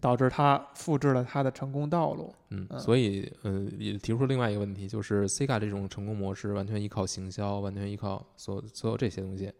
[0.00, 2.34] 导致他复制了他的成功道路。
[2.50, 9.52] 嗯，嗯所以嗯，也提出另外一个问题，就是 Sega 这种成功模式完全依靠行销，完全依靠所所有这些东西，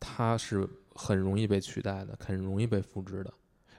[0.00, 3.32] 它是很容易被取代的，很容易被复制的。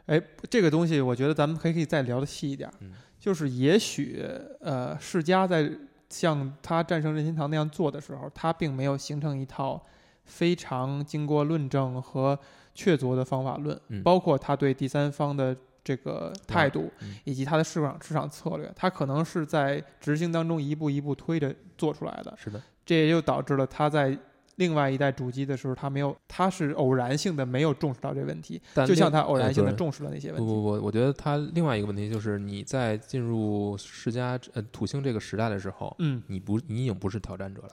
[0.05, 2.71] 哎，这个东西我觉得咱们可以可以再聊的细一点
[3.19, 4.23] 就是也许
[4.61, 5.69] 呃，世嘉在
[6.07, 9.83] 像他战胜任天堂那样做的时候，他并没有形成一套
[10.27, 12.37] 非常经过论证和
[12.75, 22.33] 确凿的方法论，嗯包括他对第三方的这个态度，嗯以及他的市场市场策略，他可能是在执行当中一步一步推着做出来的。
[22.37, 24.17] 是的，这也就导致了他在
[24.57, 30.45] 另外一代主机的时候，他没有，他是偶然性的没有重视到这个问题，但就像他偶然性的重视了那些问题。
[30.45, 37.69] 不不不，我觉得他另外一个问题就是你在进入世嘉呃土星这个时代的时候，嗯，你不你已经不是挑战者了。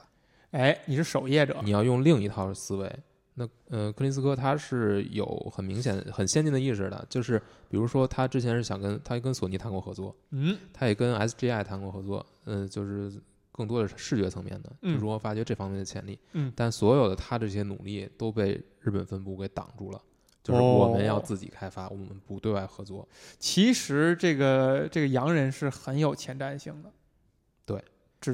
[0.55, 2.89] 哎，你是守业者，你要用另一套思维。
[3.33, 7.37] 那呃，柯林斯科他是有很明显、很先进的意识的，就是
[7.67, 13.11] 比如说他之前是想跟他跟索尼谈过合作，嗯他也跟 SGI 谈过合作，嗯、就是
[13.51, 16.17] 更多的是视觉层面的，嗯就如何发掘这方面的潜力。
[16.31, 20.01] 嗯但所有的他这些努力都被日本分部给挡住了，
[20.41, 23.05] 就是哦我们要自己开发，我们不对外合作。
[23.37, 26.93] 其实这个这个洋人是很有前瞻性的，对，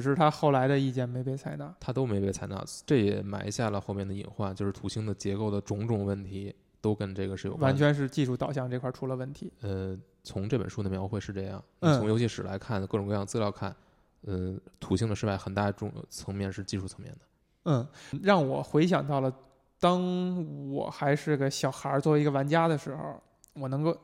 [0.00, 1.74] 是他后来的意见没被采纳。
[1.78, 7.66] 他都没被采纳，这也埋下了后面的隐患，就是土星的结构的种种问题都跟这个是有关的。
[7.66, 9.52] 完全是技术导向这块出了问题。
[9.60, 13.74] 呃，从这本书的描绘是这样，嗯从游戏史来看，各种各样资料看，
[14.22, 17.18] 呃，土星的失败很大种层面是技术层面的。
[17.64, 17.86] 嗯，
[18.22, 19.32] 让我回想到了
[19.78, 23.20] 当我还是个小孩儿，作为一个玩家的时候，
[23.52, 23.96] 我能够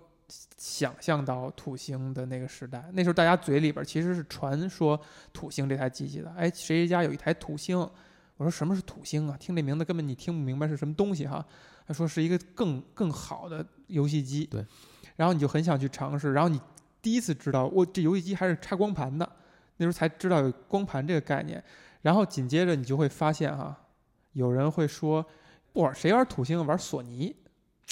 [0.56, 2.84] 想象到土星的那个时代。
[2.92, 5.00] 那时候大家嘴里边其实是传说
[5.32, 7.78] 土星这台机器的，哎，谁谁家有一台土星？
[7.78, 9.36] 我说什么是土星啊？
[9.36, 11.44] 听这名字根本你听不明白是什么东西哈。
[11.86, 14.64] 他说是一个更更好的游戏机，对。
[15.16, 16.60] 然后你就很想去尝试，然后你
[17.02, 19.28] 第一次知道，我这游戏机还是插光盘的，
[19.78, 21.62] 那时候才知道有光盘这个概念。
[22.02, 23.76] 然后紧接着你就会发现哈、
[24.32, 25.24] 有人会说，
[25.72, 27.34] 不玩谁玩土星玩索尼？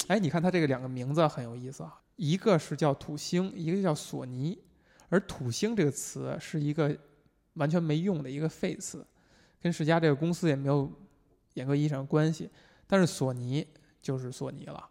[0.06, 4.58] 哎，你看它这个两个名字很有意思啊，一个是叫土星，一个叫索尼。
[5.08, 6.96] 而土星这个词是一个
[7.54, 9.06] 完全没用的一个废词，
[9.62, 10.90] 跟世嘉这个公司也没有
[11.54, 12.50] 严格意义上的关系。
[12.86, 13.66] 但是索尼
[14.02, 14.88] 就是索尼了。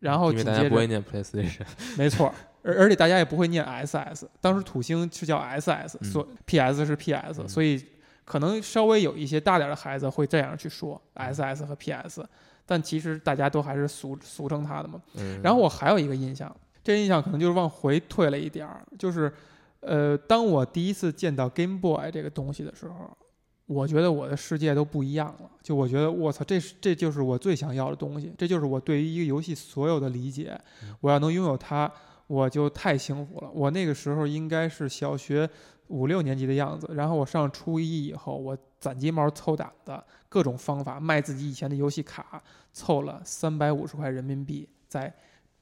[0.00, 1.66] 然后因为紧接着大家不会念 PlayStation，
[1.98, 2.32] 没错，
[2.62, 7.84] 而而且大家也不会念 SS，当时土星是叫 SS，嗯所 PS 是 PS，、嗯所以
[8.24, 12.24] 可能稍微有一些大点的孩子会这样去说嗯 SS 和 PS，
[12.68, 15.00] 但其实大家都还是俗俗称它的嘛。
[15.14, 16.54] 嗯，然后我还有一个印象，
[16.84, 19.32] 这个印象可能就是往回退了一点儿，就是
[19.80, 23.16] 呃，当我第一次见到 Game Boy 这个东西的时候，
[23.64, 25.50] 我觉得我的世界都不一样了。
[25.62, 30.94] 就我觉得我操，这是这就是我最想要的东西，这就是我对于一个游戏所有的理解嗯。
[31.00, 31.90] 我要能拥有它，
[32.26, 33.50] 我就太幸福了。
[33.50, 35.48] 我那个时候应该是小学
[35.88, 45.12] 五六年级的样子，然后我上初一以后，我攒鸡毛凑胆的，各种方法卖自己以前的游戏卡，凑了三百五十块人民币，在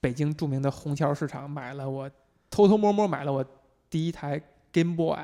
[0.01, 2.11] 北京著名的虹桥市场买了我
[2.51, 3.45] 偷偷摸摸买了我
[3.89, 4.41] 第一台
[4.73, 5.19] Game Boy。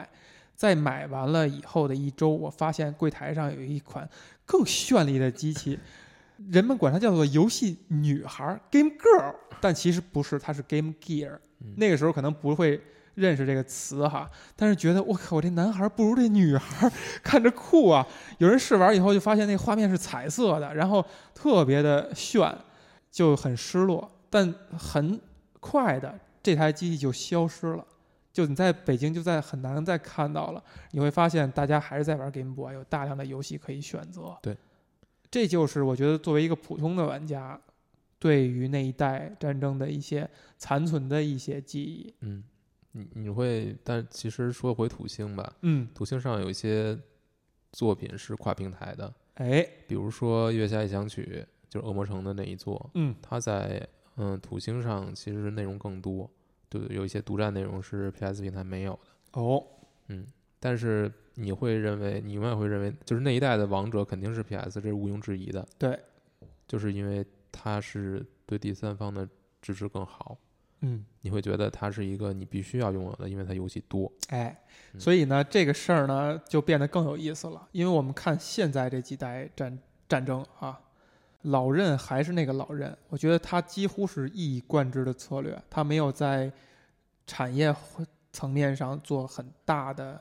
[0.54, 4.08] 在买完了以后的一周，我发现柜台上有一款
[4.44, 5.76] 更绚丽的机器，
[6.50, 11.38] 人们管它叫做游戏女孩 Game Girl，但其实不是，它是 Game Gear。
[11.60, 12.80] 嗯那个时候可能不会
[13.14, 16.90] 认识这个词哈，但是觉得我靠，我这男孩不如这女孩
[17.22, 18.06] 看着酷啊！
[18.38, 22.56] 有人试玩以后就发现那画面是彩色的，然后特别的炫，
[23.10, 24.10] 就很失落。
[24.30, 25.20] 但很
[25.60, 27.86] 快的，这台机器就消失了。
[28.32, 34.34] 就你在北京就在很难再看到了，你会发现大家还是在玩 Game Boy，有大量的游戏可以选择。
[34.40, 34.56] 对，
[35.30, 37.60] 这就是我觉得作为一个普通的玩家，
[38.18, 42.14] 对于那一代战争的一些残存的一些记忆。
[42.20, 42.42] 嗯，
[42.92, 46.98] 你你会，但其实说回土星吧，嗯，土星上有一些
[47.72, 56.30] 作品是跨平台的，哎，比如说《月下夜想曲》，就是恶魔城的那一座，嗯，它在嗯土星上其实内容更多，
[56.68, 58.92] 对，有一些独占内容是 PS 平台没有
[59.32, 59.64] 的，哦，
[60.08, 60.26] 嗯，
[60.60, 65.98] 但是你会认为，你永远会认为，就是那一代的王者肯定是 PS，这是毋庸置疑的，对，
[66.68, 69.26] 就是因为它是对第三方的
[69.62, 70.36] 支持更好，
[70.82, 74.56] 嗯，你会觉得它是一个你必须要拥有的，因为它游戏多，哎，
[74.92, 75.00] 嗯。
[75.00, 80.78] 所以呢，这个事儿呢就变得更有意思了，因为我们看现在这几代战战争啊，
[81.42, 86.52] 老任还是那个老任，我觉得他几乎是一以贯之的策略，他没有在
[87.26, 87.74] 产业
[88.32, 90.20] 层面上做很大的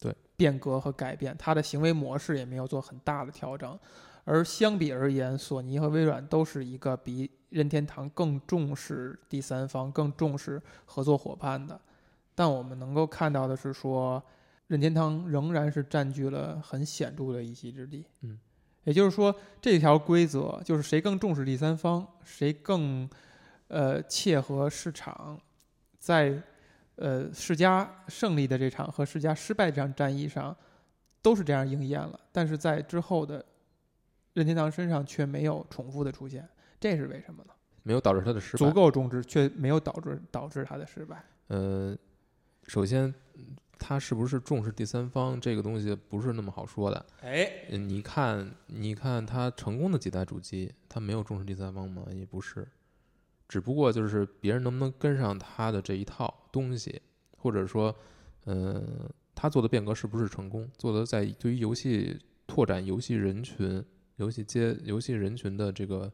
[0.00, 0.14] 对。
[0.36, 3.76] 变革和改变，他的行为模式也没有做很大的调整。
[4.24, 11.80] 而相比而言，索尼和微软都是一个比任天堂更重视第三方、更重视合作伙伴的。
[12.34, 14.22] 但我们能够看到的是说，
[14.68, 18.04] 任天堂仍然是占据了很显著的一席之地。
[18.20, 18.38] 嗯，
[18.84, 23.08] 也就是说，这条规则就是谁更重视第三方，谁更
[23.68, 25.40] 呃切合市场，
[25.98, 26.40] 在
[26.96, 30.56] 呃世嘉胜利的这场和世嘉失败这场战役上
[31.20, 33.44] 都是这样应验了，但是在之后的
[34.34, 36.48] 任天堂身上却没有重复的出现，
[36.80, 37.52] 这是为什么呢？
[37.82, 38.58] 没有导致他的失败。
[38.58, 41.24] 足够重视，却没有导致导致他的失败。
[41.46, 41.96] 呃，
[42.64, 43.12] 首先，
[43.78, 47.06] 他是不是重视第三方这个东西不是那么好说的。
[47.22, 52.04] 哎，嗯你看，你看他成功的几代主机，他没有重视第三方吗？
[52.12, 52.68] 也不是，
[53.48, 57.00] 只不过就是别人能不能跟上他的这一套东西，
[57.38, 57.94] 或者说，
[58.44, 63.82] 呃，他做的变革是不是成功，做的在对于游戏拓展游戏人群、
[64.16, 66.12] 游戏接游戏人群的这个。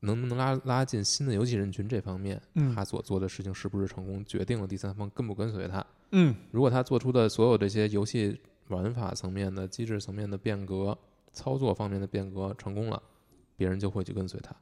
[0.00, 5.84] 能不能拉拉近新的游戏人群这方面，嗯他所做的事情是不是成功，决定了第三方跟不跟随他。
[6.12, 10.96] 嗯，如果他做出的所有这些游戏玩法层面的、机制层面的变革、
[11.32, 13.02] 操作方面的变革成功了，
[13.56, 14.54] 别人就会去跟随他。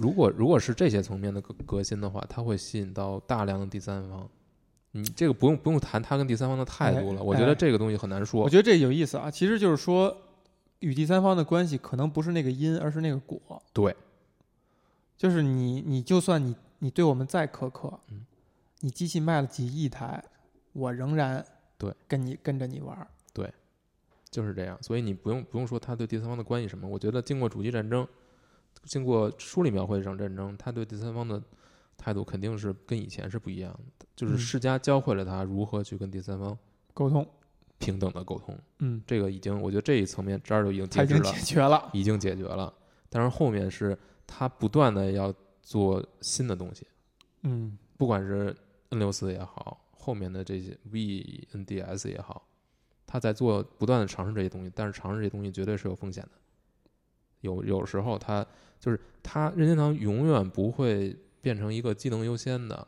[0.00, 4.28] 如果如果是这些层面的革革新的话，它会吸引到大量的第三方。
[4.92, 8.42] 你这个不用不用谈他跟第三方的态度了，哎我觉得哎这个东西很难说。
[8.42, 9.30] 我觉得这有意思啊。
[9.30, 10.16] 其实就是说，
[10.78, 13.62] 与第三方的关系可能不是那个因，而是那个果。
[13.72, 13.94] 对，
[15.18, 18.24] 就是你，你就算你你对我们再苛刻，嗯
[18.80, 20.24] 你机器卖了几亿台，
[20.72, 21.44] 我仍然
[21.76, 23.06] 对跟你跟着你玩儿。
[24.30, 26.86] 就是这样，所以你不用不用说他对第三方的关系什么。
[26.86, 28.06] 我觉得经过主机战争，
[28.84, 31.42] 经过书里描绘这场战争，他对第三方的
[31.96, 34.06] 态度肯定是跟以前是不一样的。
[34.14, 36.56] 就是嗯世家教会了他如何去跟第三方
[36.92, 37.26] 沟通，
[37.78, 41.88] 平等的沟通，嗯，这个已经我觉得这一层面这儿就已经解决了。
[41.94, 42.70] 已经解决了。
[43.08, 46.86] 但是后面是他不断的要做新的东西，
[47.42, 48.54] 嗯不管是
[48.90, 52.46] N 六四也好，后面的这些 V、NDS 也好，
[53.06, 56.30] 他在做不断的尝试这些东西，但是尝试这些东西绝对是有风险的。
[57.40, 58.46] 有有时候他
[58.78, 62.86] 就是他任天堂永远不会变成一个技能优先的，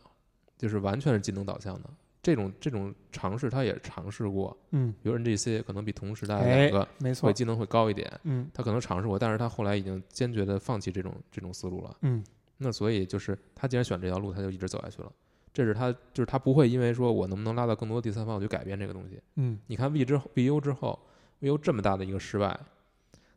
[0.59, 1.91] 就是完全是技能导向的。
[2.23, 7.33] 这种这种尝试他也尝试过，嗯，比如 NGC 可能比同时代哎两个没错会。
[7.33, 11.97] 技能会高一点，嗯他可能尝试过，但是他后来已经坚决的放弃这种这种思路了。
[12.03, 12.23] 嗯
[12.59, 15.11] 那所以就是他既然选这条路，他就一直走下去了。
[15.53, 19.19] 这是他就是他不会因为说我能不能拉到更多第三方，我就改变这个东西。
[19.37, 20.99] 嗯你看 V 之后 VU 之后
[21.41, 22.61] ，VU 这么大的一个失败，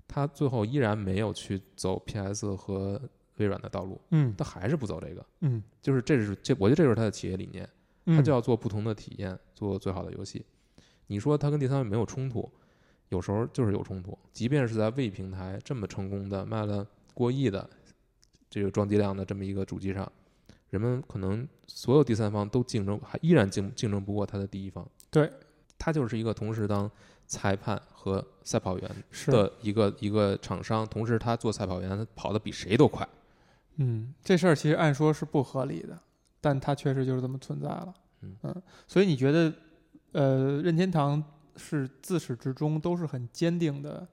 [0.08, 3.02] 他最后依然没有去走 PS 和
[3.38, 5.26] 微软的道路，嗯他还是不走这个。
[5.39, 7.69] 嗯就是这是这，我觉得这就是他的企业理念，嗯，
[8.06, 10.46] 他就要做不同的体验，做最好的游戏。
[11.08, 12.50] 你说他跟第三方没有冲突，
[13.10, 14.18] 有时候就是有冲突。
[14.32, 17.70] 即便是在 V 平台这么成功的卖了过亿的
[18.49, 20.12] 这个装机量的这么一个主机上，
[20.70, 24.88] 人们可能所有第三方都竞争，还依然竞竞争不过他的第一方。
[25.10, 25.32] 对，
[25.78, 26.89] 他就是一个同时当
[27.28, 33.08] 裁判和赛跑员是的一个一个厂商，同时他做赛跑员，他跑得比谁都快。
[33.76, 35.99] 嗯，这事儿其实按说是不合理的，
[36.44, 37.94] 但它确实就是这么存在了。
[38.22, 38.36] 嗯
[38.86, 39.54] 所以你觉得，
[40.12, 41.24] 呃，任天堂
[41.56, 44.06] 是自始至终都是很坚定的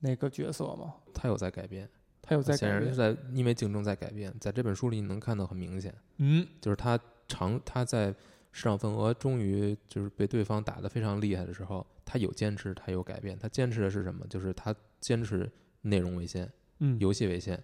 [0.00, 0.96] 那个角色吗？
[1.14, 1.88] 他有在改变，
[2.20, 2.94] 他有在改变显然是。
[2.94, 5.94] 在因为竞争在改变，在这本书里你能看到很明显。
[6.18, 8.14] 嗯就是他长他在
[8.52, 13.38] 市场份额终于就是被对方打得非常厉害的时候，他有坚持，他有改变。
[13.38, 14.26] 他坚持的是什么？
[14.28, 15.50] 就是他坚持
[15.82, 17.62] 内容为先，嗯，游戏为先，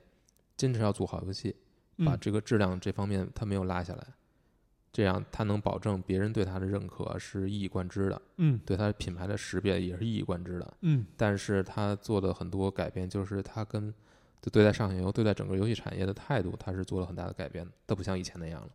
[0.57, 1.55] 坚持要做好游戏，
[2.05, 4.07] 把嗯这个质量这方面他没有拉下来，
[4.93, 10.75] 这样他能保证别人对他的认可是一以贯之的，嗯对他品牌的识别也是一以贯之的。
[10.83, 13.93] 嗯但是他做的很多改变，就是他跟
[14.43, 18.69] 就对待上下游、对待整个游戏产业的态度，他是做了很大的改变的，他不像以前那样了。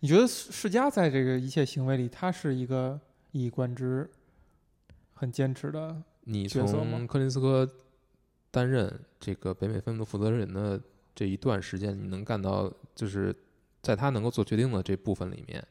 [0.00, 2.98] 你觉得世世嘉在这个一切行为里，他是一个
[3.32, 4.10] 一以贯之、
[5.12, 6.02] 很坚持的？
[6.24, 7.68] 你从柯林斯科
[8.50, 10.80] 担任这个北美分部负责人的
[11.20, 13.36] 这一段时间，你能干到，就是
[13.82, 15.62] 在他能够做决定的这部分里面，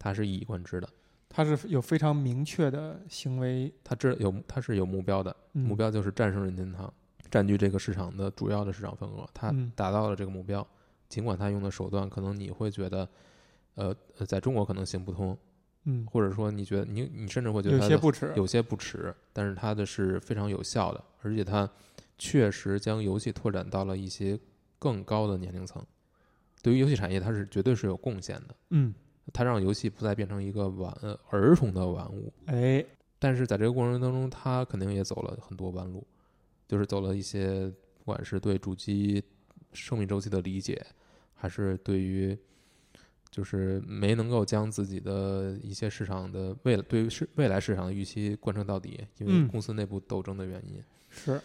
[0.00, 0.88] 他是一以贯之的，
[1.28, 6.92] 他是有非常明确的行为他这有他是有目标的，嗯目标就是战胜任天堂，
[7.30, 10.66] 占据这个市场的主要的市场份额，他嗯达到了这个目标。
[11.08, 13.08] 尽管他用的手段可能你会觉得，
[13.76, 15.38] 呃，呃在中国可能行不通，
[15.84, 18.32] 嗯，或者说你觉得你你甚至会觉得有些不耻。
[18.34, 21.70] 有些不耻，但是他的是非常有效的，而且他
[22.18, 24.36] 确实将游戏拓展到了一些
[24.86, 25.84] 更高的年龄层。
[26.62, 28.54] 对于游戏产业，它是绝对是有贡献的。
[28.70, 28.94] 嗯，
[29.32, 32.84] 它让游戏不再变成一个玩呃儿童的玩物，哎，
[33.18, 36.06] 但是在这个过程当中，它肯定也走了很多弯路，
[36.68, 37.66] 就是走了一些
[37.98, 39.20] 不管是对主机
[39.72, 40.80] 生命周期的理解，
[41.34, 42.38] 还是对于
[43.30, 51.40] 就是没能够将自己的一些市场的未对于市未来市场的预期贯彻到底，因为嗯公司内部斗争的原因，是，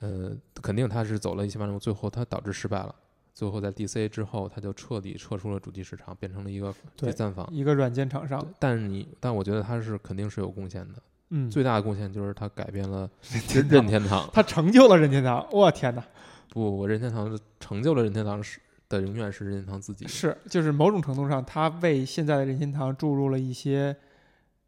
[0.00, 2.94] 呃，肯定他是走了一些弯路，最后他导致失败了。
[3.32, 7.46] 最后在 DC 之后，他就彻底撤出了主机市场，变成了一个对第三方。
[7.52, 8.42] 一个软件厂商。
[8.58, 10.94] 但你，但我觉得他是肯定是有贡献的。
[11.30, 13.10] 嗯，最大的贡献就是他改变了
[13.68, 14.28] 任天堂。
[14.32, 15.46] 他成就了任天堂。
[15.50, 16.02] 我天哪！
[16.48, 20.06] 不，我任天堂成就了任天堂是的永远是任天堂自己。
[20.06, 23.94] 是，就是某种程度上，他为现在的任天堂注入了一些，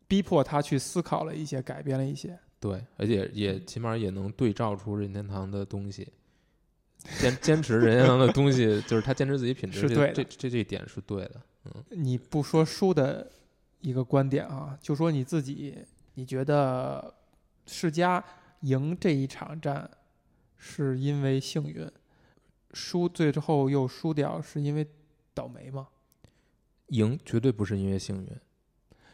[0.07, 2.39] 逼迫他去思考了一些，改变了一些。
[2.61, 6.09] 对，而且也起码也能对照出任天堂的东西，
[7.19, 11.41] 坚坚持任天堂的东西，就是他坚持自己品质，对的这这这一点是对的。
[11.65, 13.31] 嗯你不说书的
[13.81, 15.77] 一个观点啊，就说你自己，
[16.15, 17.15] 你觉得
[17.67, 18.25] 世嘉
[18.63, 19.89] 赢这一场战
[20.57, 21.89] 是因为幸运，
[22.73, 24.87] 输最后又输掉是因为
[25.35, 25.89] 倒霉吗？
[26.89, 28.29] 赢绝对不是因为幸运，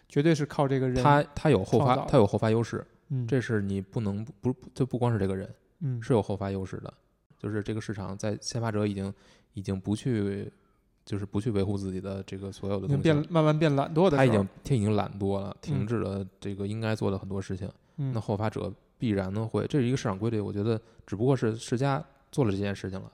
[0.08, 1.02] 绝对是靠这个人。
[1.02, 6.92] 他他有后发他有后发优势，嗯，这是你不能不不就不光是这个人嗯是有后发优势的，
[7.38, 9.12] 就是这个市场在先发者已经
[9.52, 10.50] 已经不去
[11.04, 17.70] 就是不去维护自己的这个所有的东西变慢慢变懒惰的，他已经他已经懒惰了，停嗯止了这个应该做的很多事情。
[17.96, 20.40] 嗯那后发者必然呢会，这是一个市场规律。
[20.40, 22.02] 我觉得只不过是世嘉
[22.32, 23.12] 做了这件事情了。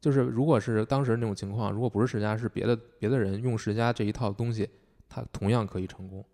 [0.00, 4.68] 就是如果是当时那种情况，如果不是世嘉，是别的别的人用世嘉这一套东西，
[5.08, 6.24] 他同样可以成功。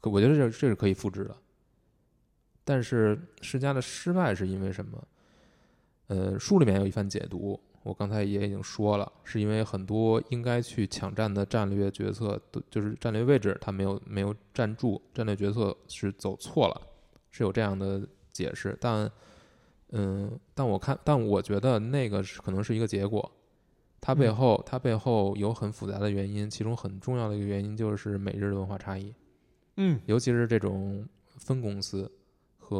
[0.00, 1.36] 可我觉得这这是可以复制的。
[2.64, 5.02] 但是世家的失败是因为什么？
[6.08, 16.80] 呃，书里面有一番解读，我刚才也已经说了，是因为很多应该去抢占的战略决策，都就是战略位置，他没有没有站住，战略决策是走错了，
[17.30, 18.76] 是有这样的解释。
[18.78, 19.10] 但，
[19.90, 23.32] 嗯，但我看，但我觉得那个是可能是一个结果，
[24.00, 29.14] 它背嗯后它背后有很复杂的原因，其中很重要的一个原因就是美日的文化差异。
[29.76, 31.08] 嗯尤其是这种
[31.38, 32.10] 分公司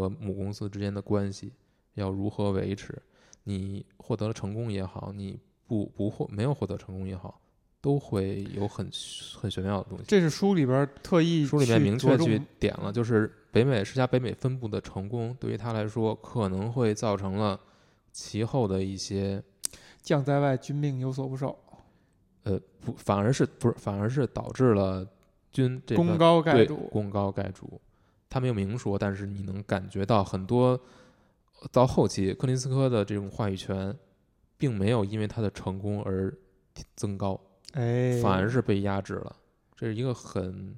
[0.00, 1.52] 和母公司之间的关系
[1.94, 3.00] 要如何维持？
[3.44, 7.40] 你获得了成功也好，你不不获没有获得成功也好，
[7.80, 8.88] 都会有很
[9.36, 10.04] 很玄妙的东西。
[10.06, 17.58] 这是书里边特意书里面明确去点了，就是北美世嘉北美分部的成功，对于他来说可能会造成了
[18.12, 19.42] 其后的一些
[20.00, 21.58] 将在外，军命有所不受，
[22.44, 25.04] 呃不，反而是不是反而是导致了
[25.50, 26.76] 军这功个对高盖主。
[26.92, 27.80] 功高盖主。
[28.32, 30.80] 他没有明说，但是你能感觉到很多
[31.70, 33.94] 到后期克林斯科的这种话语权，
[34.56, 36.34] 并没有因为他的成功而
[36.96, 37.38] 增高，
[37.72, 39.36] 哎，反而是被压制了。
[39.76, 40.74] 这是一个很，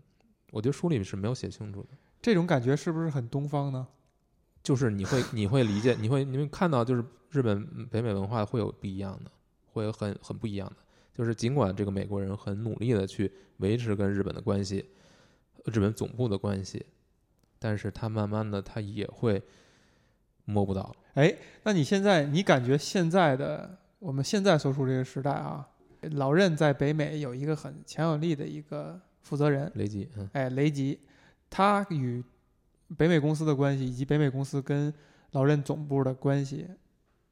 [0.50, 1.90] 我觉得书里是没有写清楚的。
[2.20, 3.86] 这种感觉是不是很东方呢？
[4.60, 9.30] 就是你会你会理解，你会你会看到，就是日本嗯北美文化会有不一样的，
[9.72, 10.76] 会有很很不一样的。
[11.14, 14.84] 就是尽管这个美国人很努力的去维持跟日本的关系，
[15.66, 16.84] 日本总部的关系，
[17.64, 19.42] 但是他慢慢的他也会
[20.44, 20.94] 摸不到。
[21.14, 25.66] 哎，那你现在你感觉现在的我们现在所处这个时代啊，
[26.10, 31.00] 老任在北美有一个很强有力的一个负责人，雷吉，嗯，哎，雷吉，
[31.48, 32.22] 他与
[32.98, 34.92] 北美公司的关系，以及北美公司跟
[35.30, 36.68] 老任总部的关系，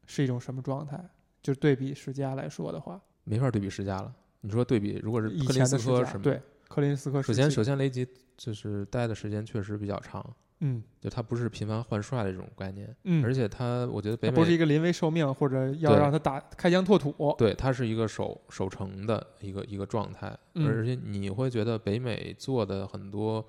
[0.06, 0.98] 是一种什么状态？
[1.42, 4.10] 就对比世嘉来说的话，没法对比世嘉了。
[4.40, 6.22] 你说对比，如果是克林斯科什么？
[6.22, 8.08] 对，克林斯科时首先期首先雷吉
[8.42, 17.14] 就是待的时间确实比较长，嗯就它不是频繁换帅的这种概念，嗯，而且它我觉得北美不是一个临危受命或者要让他打开疆拓土。
[17.38, 23.46] 对，它是一个守守城的一个一个状态，嗯而且你会觉得北美做的很多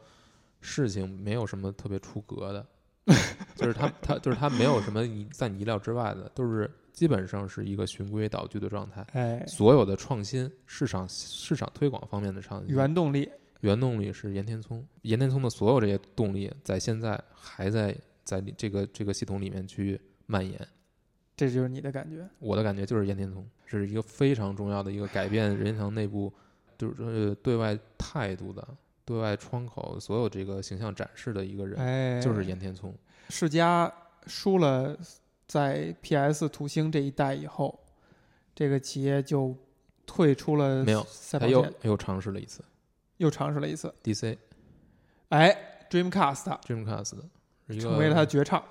[0.62, 2.66] 事情没有什么特别出格的，
[3.56, 9.04] 就是它它就是它没有什么你在你意料之外的，都是基本上是一个循规蹈矩的状态。
[9.14, 13.28] 哎，所有的创新、市场市场推广方面的创新，原动力，
[13.64, 20.59] 原动力是盐田聪，盐田聪的所有这些动力在现在还在在这个这个系统里面去蔓延。
[21.36, 22.28] 这就是你的感觉。
[22.39, 26.32] 我的感觉就是盐田聪是一个非常重要的一个改变任天堂内部
[26.78, 28.68] 就是呃对外态度的、
[29.05, 32.93] 对外窗口所有这个形象展示的一个人，哎，就是盐田聪。
[33.30, 33.91] 世嘉
[34.28, 34.97] 输了
[35.47, 37.80] 在 PS 图星这一代以后，
[38.53, 39.55] 这个企业就
[40.05, 42.61] 退出了没有他又又尝试了一次
[43.24, 43.93] 又尝试了一次。
[44.03, 44.38] DC
[45.30, 45.57] 哎
[45.89, 47.15] ，Dreamcast Dreamcast
[47.67, 48.61] 是一个成为了他绝唱，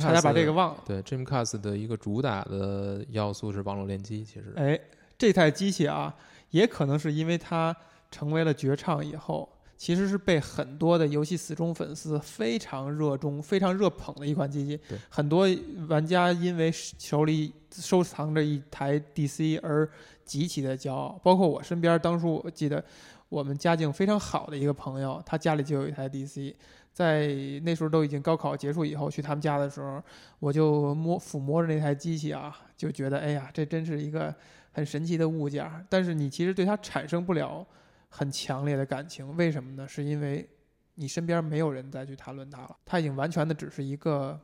[0.00, 0.82] 差点把这个忘了。
[0.86, 4.80] 对 Dreamcast 的一个主打的要素是网络联机，其实哎，
[5.18, 6.14] 这台机器啊，
[6.50, 7.76] 也可能是因为它
[8.10, 14.98] 成为了绝唱以后，其实是被很多的游戏死忠粉丝非常热衷、非常热捧的一款机器对。
[15.10, 15.46] 很多
[15.88, 19.88] 玩家因为手里收藏着一台 DC 而
[20.24, 22.82] 极其的骄傲，包括我身边，当初我记得
[23.32, 26.54] 我们家境非常好的一个朋友，他家里就有一台 DC。
[26.92, 27.28] 在
[27.62, 30.02] 那时候都已经高考结束以后，去他们家的时候，
[30.38, 34.34] 我就摸抚摸着那台机器啊，就觉得哎呀，这真是一个
[34.72, 35.82] 很神奇的物件儿。
[35.88, 37.66] 但是你其实对它产生不了
[38.10, 39.88] 很强烈的感情，为什么呢？
[39.88, 40.46] 是因为
[40.96, 44.38] 你身边没有人再去谈论它了，它已经完全的只是一个，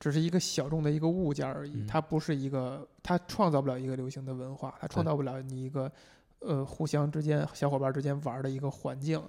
[0.00, 1.82] 只是一个小众的一个物件而已。
[1.82, 5.92] 嗯它不是一个，它创造不了一个流行的文化，它创造不了你一个。
[6.40, 9.22] 呃，互相之间、小伙伴之间玩的一个环境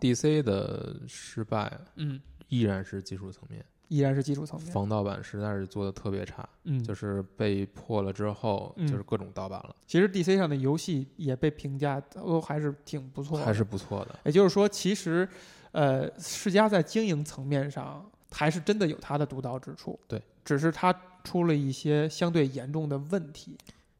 [0.00, 14.18] ，DC 的失败嗯，依然是技术层面，依然是技术层面，防盗版实在是做的特别差，嗯，就是被破了之后嗯就是各种盗版了，其实 DC 上的游戏也被评价都还是挺不错的，还是不错的。
[14.24, 15.28] 也就是说，其实，
[15.72, 19.98] 呃，世嘉在经营层面上还是真的有它的独到之处。
[20.08, 23.56] 对，只是它出了一些相对严重的问题。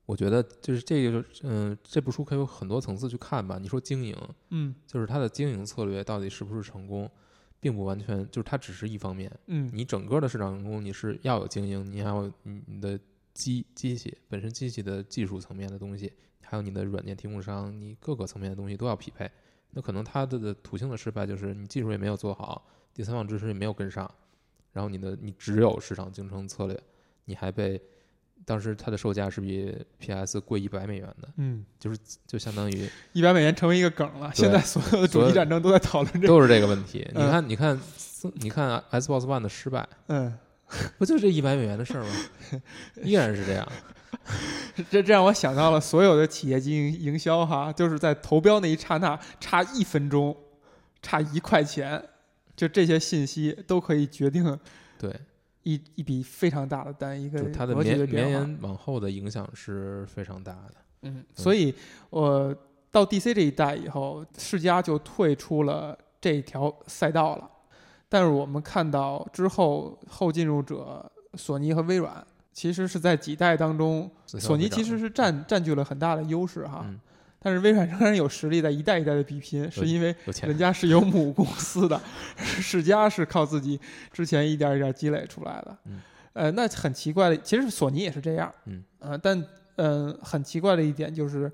[0.07, 3.59] 我觉得就是这个，嗯、这部书可以有很多层次去看吧。
[3.59, 4.17] 你说经营，
[4.51, 7.11] 嗯就是它的经营策略到底是不是成功，
[7.59, 9.33] 并不完全，就是它只是一方面。
[9.47, 13.01] 嗯，你整个的市场成功，你是要有经营，你还有你你的
[13.33, 19.31] 机机器本身机器的技术层面的东西，还有你的软件提供商，你各个层面的东西都要匹配。
[19.71, 24.09] 那可能它的的土星的失败就是你技术也没有做好，第三方支持也没有跟上，
[24.73, 26.81] 然后你的你只有市场竞争策略，
[27.25, 27.81] 你还被
[28.45, 34.31] 当时它的售价是比 PS 贵一百美元的，嗯，就是就相当于一百美元成为一个梗了。
[34.35, 36.27] 现在所有的主机战争都在讨论这个。
[36.29, 37.07] 都是这个问题。
[37.15, 37.81] 你嗯看，你看，
[38.35, 40.37] 你看 Xbox One 的失败，嗯，
[40.99, 42.11] 不就这一百美元的事儿吗？
[43.03, 43.67] 依然是这样。
[44.91, 50.37] 这这让我想到了所有的企业经营营销哈，就是在投标那一刹那差一分钟，
[51.03, 52.03] 差一块钱，
[52.55, 54.59] 就这些信息都可以决定
[54.99, 55.13] 对，
[55.65, 58.31] 一一笔非常大的单，一个就它的格局的绵绵。
[58.31, 60.75] 延往后的影响是非常大的。
[61.03, 61.75] 嗯，所以
[62.09, 62.57] 我
[62.91, 67.51] 到 DC 这一代以后，世嘉就退出了这条赛道了。
[68.09, 76.85] 但是我们看到之后后进入者索尼和微软，其实是在几代当中，索尼其实是占占据了很大的优势哈。
[76.87, 77.01] 嗯
[77.45, 82.01] 但是微软仍然有实力在一代一代的比拼，是因为人家是有母公司的，
[82.35, 83.79] 世嘉是靠自己
[84.11, 85.79] 之前一点一点积累出来的。
[85.85, 86.01] 嗯
[86.33, 88.53] 呃，那很奇怪的，其实索尼也是这样。
[88.65, 89.39] 嗯，呃，但
[89.77, 91.53] 嗯、呃很奇怪的一点就是，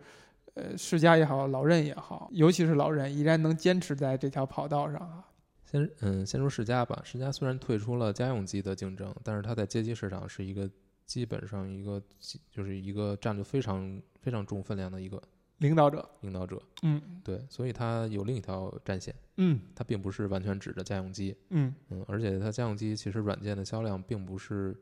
[0.55, 5.23] 呃，世嘉也好，老任也好，尤其是老任，依然能坚持在这条跑道上啊。
[5.71, 6.99] 先嗯，先说世嘉吧。
[7.05, 10.71] 世嘉虽然退出了家用机的竞争，但是它在街机市场是一个
[11.05, 12.03] 基本上一个
[12.51, 15.21] 就是一个占着非常非常重分量的一个
[15.61, 16.61] 领导者，领导者。
[16.83, 21.37] 嗯对，所以它有另一条战线，嗯它并不是完全指着家用机。
[21.51, 24.77] 嗯嗯，而且它家用机其实软件的销量并不是，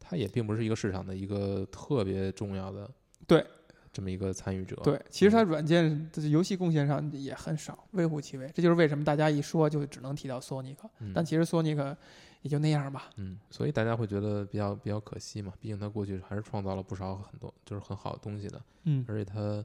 [0.00, 2.90] 它也并不是一个市场的一个特别重要的
[3.26, 3.44] 对
[3.92, 4.74] 这么一个参与者。
[4.76, 8.50] 对，其实它软件的游戏贡献上也很少，微乎其微。
[8.54, 11.94] 这就是为什么大家一说就只能提到索尼克，嗯，但其实索尼克
[12.40, 13.10] 也就那样吧。
[13.18, 19.62] 嗯，所以大家会觉得比较比较可惜嘛，毕竟它过去还是创造了不少很多就是很好的东西的，嗯而且它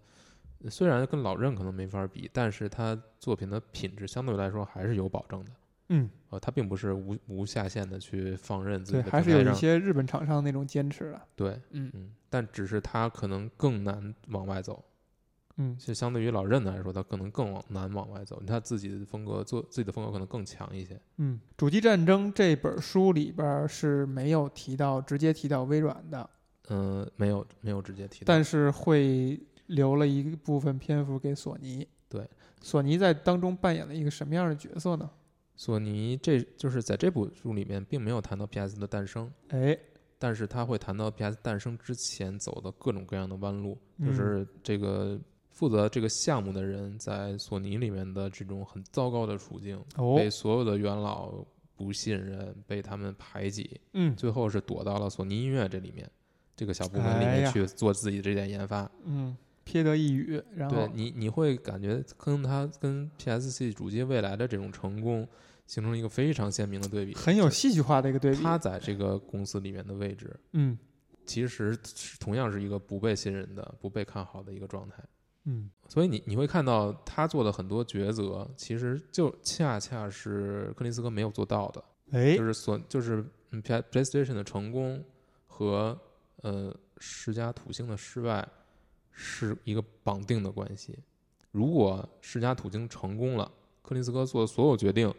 [0.70, 5.52] 虽然跟老任可能没法比，但是他作品的品质相对来说还是有保证的。
[5.90, 11.22] 嗯，呃，他并不是无无下限的去放任自己的对，还是有一些日本厂商那种坚持的。
[11.34, 14.84] 对，嗯嗯，但只是他可能更难往外走，
[15.56, 21.00] 嗯就相对于老任来说，他可能更往难往外走，他自己的风格做自己的风格可能更强一些。
[21.18, 26.30] 嗯，《主机战争》这本书里边儿是没有提到直接提到微软的，
[26.68, 31.88] 嗯、没有没有直接提到，但是会留了一部分篇幅给索尼。
[32.10, 32.28] 对，
[32.62, 35.10] 索尼在当中扮演了一个什么样的角色呢？
[35.56, 39.78] 索尼这就是在这部书里面并没有谈到 PS 的诞生，哎，
[40.20, 51.34] 但是他会谈到 PS 诞生之前走的各种各样的弯路，嗯就是这个负责这个项目的人在索尼里面的这种很糟糕的处境，哦被，所有的元老
[51.76, 56.08] 不信任，被他们排挤，嗯最后是躲到了索尼音乐这里面
[56.56, 58.90] 这个小部门里面去做自己这点研发。
[59.06, 59.36] 嗯，
[59.68, 65.28] 瞥得一语，然后对你，你会感觉跟它跟 P S C 主机未来的这种成功
[65.66, 67.14] 形成了一个非常鲜明的对比。
[67.14, 68.42] 很有戏剧化的一个对比。
[68.42, 70.78] 他在这个公司里面的位置，嗯
[71.26, 75.04] 其实是同样是一个不被信任的、不被看好的一个状态。
[75.44, 85.04] 嗯所以你你会看到他做的很多抉择，其实就恰恰是克林斯科没有做到的，哎就，是所就是嗯 Play PlayStation 的成功
[85.46, 86.00] 和
[86.44, 88.48] 呃世嘉土星的失败
[89.20, 90.96] 是一个绑定的关系。
[91.52, 93.52] 如果世嘉土经成功了，
[93.82, 95.12] 克林斯科做的所有决定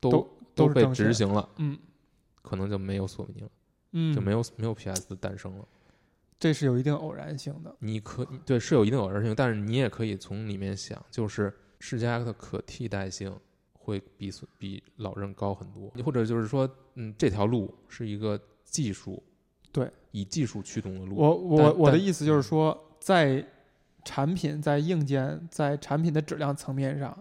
[0.00, 1.78] 都都被执行了，嗯
[2.40, 3.50] 可能就没有索尼了，
[3.92, 5.68] 嗯，就没有没有 PS 的诞生了。
[6.40, 7.76] 这是有一定偶然性的。
[7.80, 13.32] 你可对是有一定偶然性，但是你也可以从里面想，就是世嘉的可替代性
[13.74, 19.22] 会比比老任高很多，或者就是说，嗯，这条路是一个技术，
[19.70, 21.16] 对，以技术驱动的路。
[21.16, 23.44] 我我我的意思就是说，在
[24.04, 27.16] 产品、在硬件、在产品的质量层面上，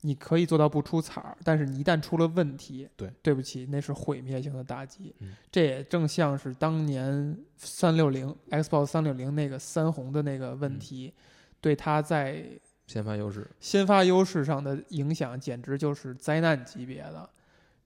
[0.00, 5.14] 你可以做到不出彩儿，但是你一旦出了问题，对，对不起，那是毁灭性的打击。
[5.20, 11.12] 嗯这也正像是当年三六零 Xbox 三六零那个三红的那个问嗯题，
[11.60, 12.44] 对它在
[12.86, 17.28] 先发优势，先发优势上的影响，简直就是灾难级别的。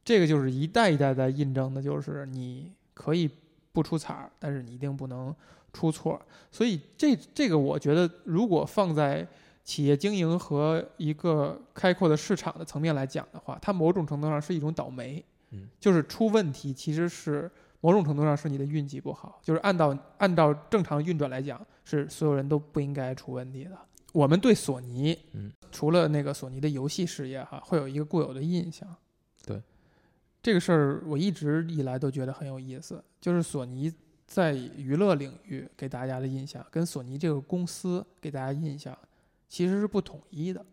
[0.05, 3.28] 这个就是一代一代在印证的，就是你可以
[3.72, 5.34] 不出彩儿，但是你一定不能
[5.72, 6.20] 出错。
[6.50, 9.26] 所以这这个，我觉得如果放在
[9.64, 15.24] 企业经营和一个开阔的市场的层面来讲的话，它某种程度上是一种倒霉。
[15.52, 17.50] 嗯，就是出问题其实是
[17.80, 23.76] 某种程度上是你的运气不好，就是按照按照正常运转来讲，是所有人都不应该出问题的。
[24.12, 28.88] 我们对索尼，嗯，除了那个索尼的游戏事业哈，会有一个固有的印象。
[29.44, 29.60] 对，
[30.42, 33.92] 这个事儿我一直以来都觉得很有意思，就是索尼
[34.31, 38.97] 在娱乐领域给大家的印象，跟索尼这个公司给大家印象
[39.49, 40.64] 其实是不统一的。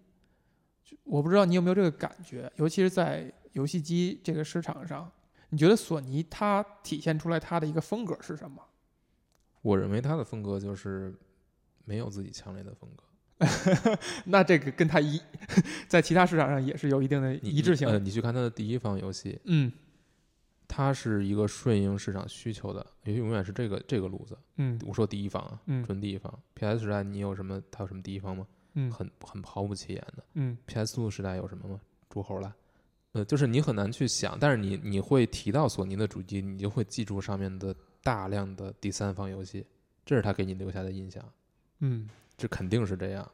[1.03, 5.11] 我不知道你有没有这个感觉，尤其是在游戏机这个市场上，
[5.49, 8.63] 你觉得索尼它体现出来它的一个风格是什么？
[9.63, 11.11] 我认为它的风格就是
[11.83, 13.03] 没有自己强烈的风格。
[14.25, 15.19] 那这个跟它一
[15.89, 17.97] 在其他市场上也是有一定的一致性呃，。
[17.97, 19.71] 你去看它的第一方游戏，嗯
[20.67, 24.37] 它是一个顺应市场需求的，也永远是这个这个路子。
[24.57, 26.31] 嗯我说第一方啊，嗯纯第一方。
[26.55, 27.61] PS 时代你有什么？
[27.71, 28.45] 它有什么第一方吗？
[28.73, 30.23] 嗯很很毫不起眼的。
[30.33, 31.79] 嗯 PS 2时代有什么吗？
[32.09, 32.53] 诸侯了。
[33.13, 39.65] 呃，就是你很难去想，但是你你会提到索尼的主机，你就会记住上面的大量的第三方游戏，
[40.05, 41.23] 这是他给你留下的印象，
[41.79, 43.31] 嗯这肯定是这样。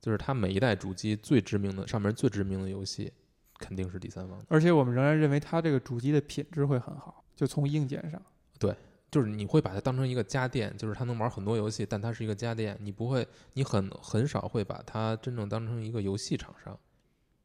[0.00, 3.12] 就是它每一代主机最知名的上面最知名的游戏，
[3.58, 4.44] 肯定是第三方的。
[4.48, 8.20] 而且我们仍然认为它这个主机的品质会很好，就从硬件上。
[8.58, 8.74] 对
[9.10, 16.78] 就是你会把它当成一个家电，就是它能玩很多游戏，但它是一个家电，你不会，你很很少会把它真正当成一个游戏厂商。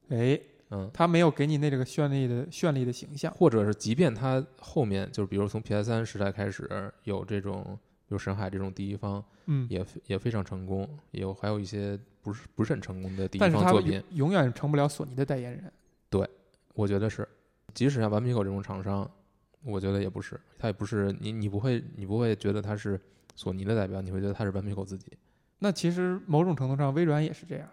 [0.09, 0.39] 哎，
[0.71, 3.31] 嗯，它没有给你那这个绚丽的绚丽的形象。
[3.33, 15.71] 或者是即便它后面就是比如从 PS 三时代开始有这种，比如深海这种第一方嗯，也也非常成功，也有还有一些不是不是很成功的第一方作品，永远成不了索尼的代言人。
[16.73, 17.27] 我觉得是，
[17.73, 19.09] 即使像顽皮狗这种厂商，
[19.63, 22.99] 我觉得也不是，它也不是你你不会你不会觉得它是
[23.35, 25.11] 索尼的代表，你会觉得它是顽皮狗自己。
[25.59, 27.67] 那其实某种程度上，微软也是这样，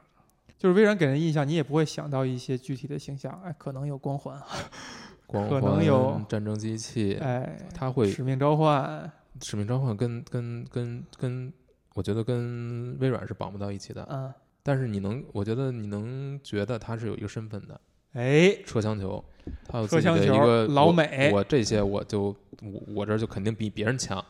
[0.58, 4.38] 就是微软给人印象，你也不会想到一些具体的形象，哎，可能有光环，
[5.26, 11.52] 光可能环有战争机器，哎，它会使命召唤，使命召唤跟跟跟跟，
[11.94, 14.06] 我觉得跟微软是绑不到一起的。
[14.10, 14.32] 嗯，
[14.62, 17.80] 但是你能，我觉得你能觉得它是有一个身份的，
[18.12, 19.22] 哎，车厢球，
[19.66, 24.24] 它有车自己的一个老美我这些我就我我这儿就肯定比别人强。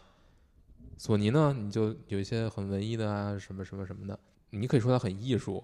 [0.96, 4.18] 索尼呢，你就有一些很文艺的啊，什么什么什么的，
[4.50, 5.62] 你可以说它很艺术，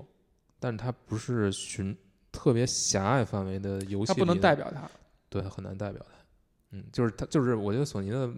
[0.60, 1.96] 但是它不是寻
[2.30, 4.88] 特别狭隘范围的游戏它不能代表它。
[5.28, 6.14] 对，很难代表它。
[6.70, 8.32] 嗯，就是它，就是我觉得索尼的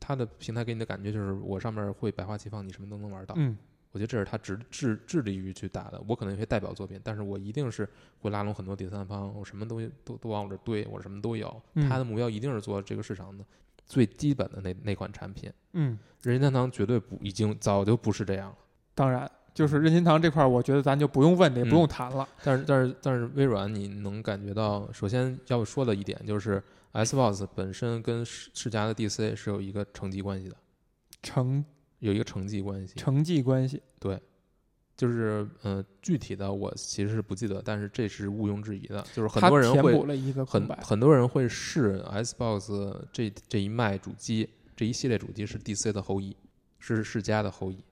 [0.00, 3.34] 它的平台给你的感觉就是我上面会百花齐放，你什么都能玩到。
[3.38, 3.56] 嗯，
[3.92, 6.02] 我觉得这是他致致致力于去打的。
[6.06, 7.88] 我可能有些代表作品，但是我一定是
[8.20, 11.62] 会拉拢很多第三方，我什么东西都都往我这堆，我什么都有。
[11.74, 13.44] 嗯他的目标一定是做这个市场的
[13.86, 15.52] 最基本的那那款产品。
[15.72, 18.56] 嗯，任天堂绝对不已经早就不是这样了。
[18.94, 22.28] 当然，就是任天堂这块儿，我觉得咱就不用问的，也不嗯用谈了。
[22.44, 26.62] 但是但是但是微软你能感觉到，首先要说的一点就是
[26.92, 30.56] Xbox 本身跟世世嘉的 DC 是有一个成绩关系的，
[31.22, 31.64] 成
[32.00, 32.94] 有一个成绩关系。
[32.96, 34.20] 成绩关系，对
[34.96, 40.78] 就是呃，具体的我其实是不记得，但是这是毋庸置疑的，就是很多人会填补了一个空很白。
[40.82, 44.46] 很多人会视 Xbox 这这一脉主机
[44.76, 46.36] 这一系列主机是 DC 的后裔，
[46.78, 47.82] 是世家的后裔，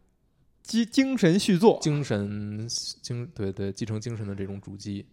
[0.63, 2.69] 精精神续作，精神
[3.01, 5.07] 精对对继承精神的这种主机，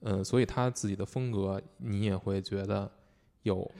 [0.00, 2.90] 嗯、所以他自己的风格你也会觉得
[3.42, 3.70] 有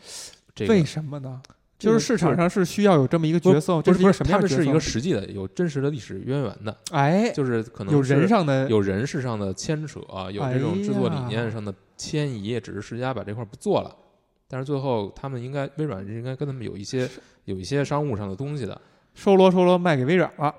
[0.54, 1.42] 这个为什么呢？
[1.82, 4.62] 这个就是市场上是需要有这么一个角色，不这一个是他们什么样的角色？
[4.62, 13.94] 是一个实际的有真实的历史渊源的，哎，就是可能有人上的有人事上的牵扯，有这种制作理念上的迁移，只是世嘉把这块儿不做了。
[14.46, 17.08] 但是最后他们应该微软是应该跟他们有一些
[17.46, 18.80] 有一些商务上的东西的。
[19.14, 20.54] 收罗收罗卖给微软了。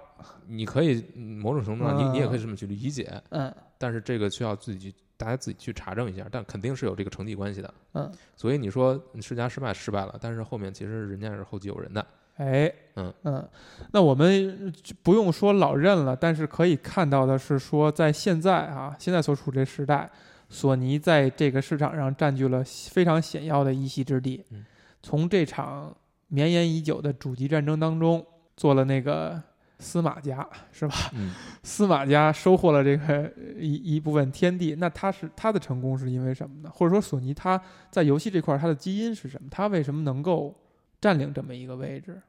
[0.48, 7.74] 你可以嗯某种程度上，你你也可以嗯这么去理解，嗯但是这个需要自己去大家自己去查证一下，但肯定是有这个成绩关系的。
[7.94, 12.06] 嗯，所以你说世家失败失败了，但是后面其实人家是后继有人的。
[12.38, 13.48] 哎，嗯嗯，
[13.92, 20.10] 那我们就不用说老任了，但是可以看到的是说，在现在啊，现在所处这时代，
[20.50, 24.44] 索尼在这个市场上占据了非常显要的一席之地。
[24.52, 24.66] 嗯
[25.06, 25.94] 从这场
[26.30, 29.44] 绵延已久的主机战争当中，做了那个
[29.84, 30.96] 司马家，是吧？
[31.14, 31.32] 嗯，
[31.62, 36.72] 司马家收获了这个一一部分天地，那他是他的成功是因为什么呢？
[36.74, 37.62] 或者说索尼他
[37.92, 39.50] 在游戏这块儿它的基因是什么？
[39.52, 40.58] 他为什么能够
[41.02, 42.22] 占领这么一个位置？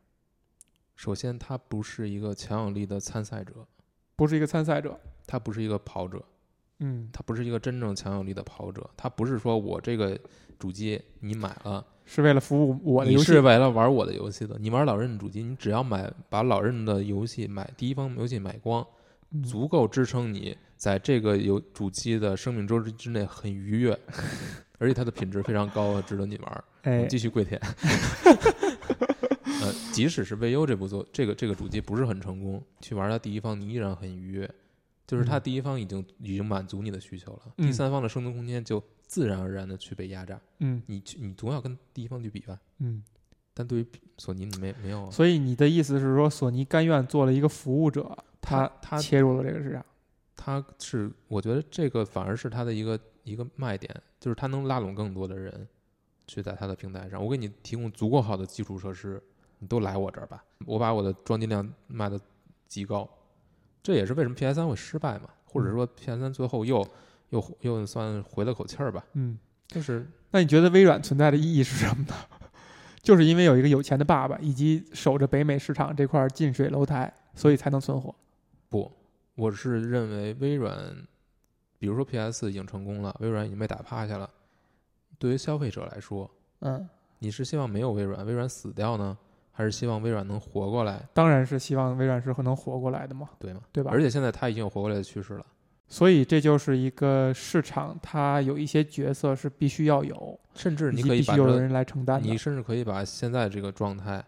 [0.96, 3.66] 首先他不是一个强有力的参赛者，
[4.16, 6.22] 不是一个参赛者，他不是一个跑者，
[6.86, 10.18] 嗯，他不是一个真正强有力的跑者，他不是说我这个
[10.58, 14.58] 主机你买了，是为了服务我的你游戏是为了玩我的游戏的。
[14.60, 18.86] 你玩老任的主机，你只要买把老任的游戏买第一方游戏买光，
[19.30, 23.98] 嗯足够支撑你在这个游主机的生命周期之内很愉悦，
[24.78, 26.64] 而且它的品质非常高，值得你玩。
[26.84, 27.58] 我哎，继续跪舔。
[29.62, 34.50] 呃，即使是 VU 这部作这个这个主机不是很成功，去玩它第一方你依然很愉悦，
[35.06, 35.42] 就是它嗯。
[35.42, 37.66] 第一方已经已经满足你的需求了，嗯。
[37.66, 40.40] 第三方的生存空间就自然而然的去被压榨。
[40.58, 40.82] 嗯。
[40.86, 43.02] 你去你总要跟第一方去比吧，嗯，
[43.52, 43.86] 但对于
[44.18, 49.84] 索尼你没没有啊，所以你的意思是说，索尼甘愿做了一个服务者，他他切入了这个市场。
[50.36, 55.66] 他是我觉得这个反而是他的一个一个卖点，就是他能拉拢更多的人
[56.26, 59.22] 去在他的平台上，我给你提供足够好的基础设施，
[59.58, 62.20] 你都来我这儿吧，我把我的装机量卖的
[62.66, 63.08] 极高，
[63.84, 66.84] 这也是为什么 PS 3会失败嘛，或者说 PS 3最后又
[67.28, 72.14] 又又算回了口气儿吧，嗯，就是那你觉得微软存在的意义是什么呢？
[73.02, 78.14] 就是因为有一个有钱的爸爸，以及守着北美市场这块近水楼台，所以才能存活。
[78.70, 78.90] 不，
[79.34, 81.06] 我是认为微软，
[81.78, 84.30] 比如说 PS 已经成功了，微软已经被打趴下了，
[85.18, 86.30] 对于消费者来说，
[86.60, 89.18] 嗯，你是希望没有微软，微软死掉呢，
[89.56, 93.60] 还是希望微软能活过来，当然是希望微软是能活过来的嘛，对吗？
[93.72, 93.92] 对吧？
[93.92, 95.46] 而且现在它已经有活过来的趋势了，
[95.86, 102.36] 所以这就是一个市场，它有一些角色是必须要有，甚至你可以把有人来承担的你。
[102.36, 104.24] 甚至可以把现在这个状态，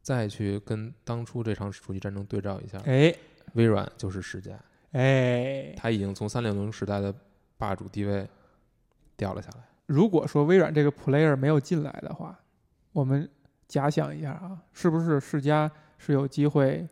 [0.00, 3.14] 再去跟当初这场主机战争对照一下，哎
[3.52, 4.52] 微软就是世嘉，
[4.92, 7.14] 哎，它已经从三六零时代的
[7.58, 8.26] 霸主地位
[9.18, 9.64] 掉了下来。
[9.84, 12.38] 如果说微软这个 player 没有进来的话，
[12.92, 13.28] 我们
[13.72, 16.86] 假想一下啊，是不是世嘉是有机会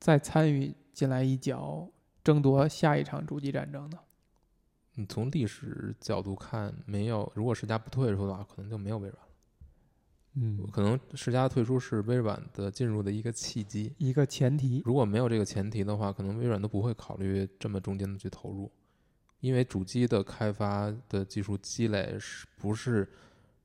[0.00, 1.88] 再参与进来一脚，
[2.24, 3.96] 争夺下一场主机战争的？
[4.94, 9.28] 你从历史角度看，没有，如果世嘉不退出的话，可能就没有微软了。
[10.34, 13.94] 嗯，可能世嘉退出是微软的进入的一个契机。
[13.98, 14.82] 一个前提。
[14.84, 18.68] 如果没有这个前提的话，可能微软都不会考虑这么中间的去投入，
[19.38, 23.08] 因为主机的开发的技术积累是不是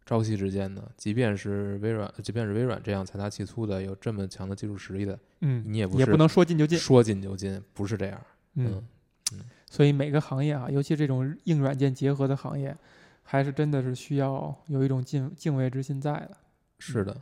[0.05, 0.91] 朝夕之间的？
[0.97, 6.77] 即便是微软，即便是微软这样财大气粗的，有这么强的技术实力的，嗯，你也不是也不能说进就进。
[6.77, 8.21] 说进就进，不是这样。
[8.55, 8.83] 嗯
[9.33, 9.39] 嗯，
[9.69, 12.75] 所以每个行业啊，尤其这种硬软件结合的行业，
[13.23, 16.37] 还是真的是需要有一种敬敬畏之心在的。
[16.79, 17.15] 是的，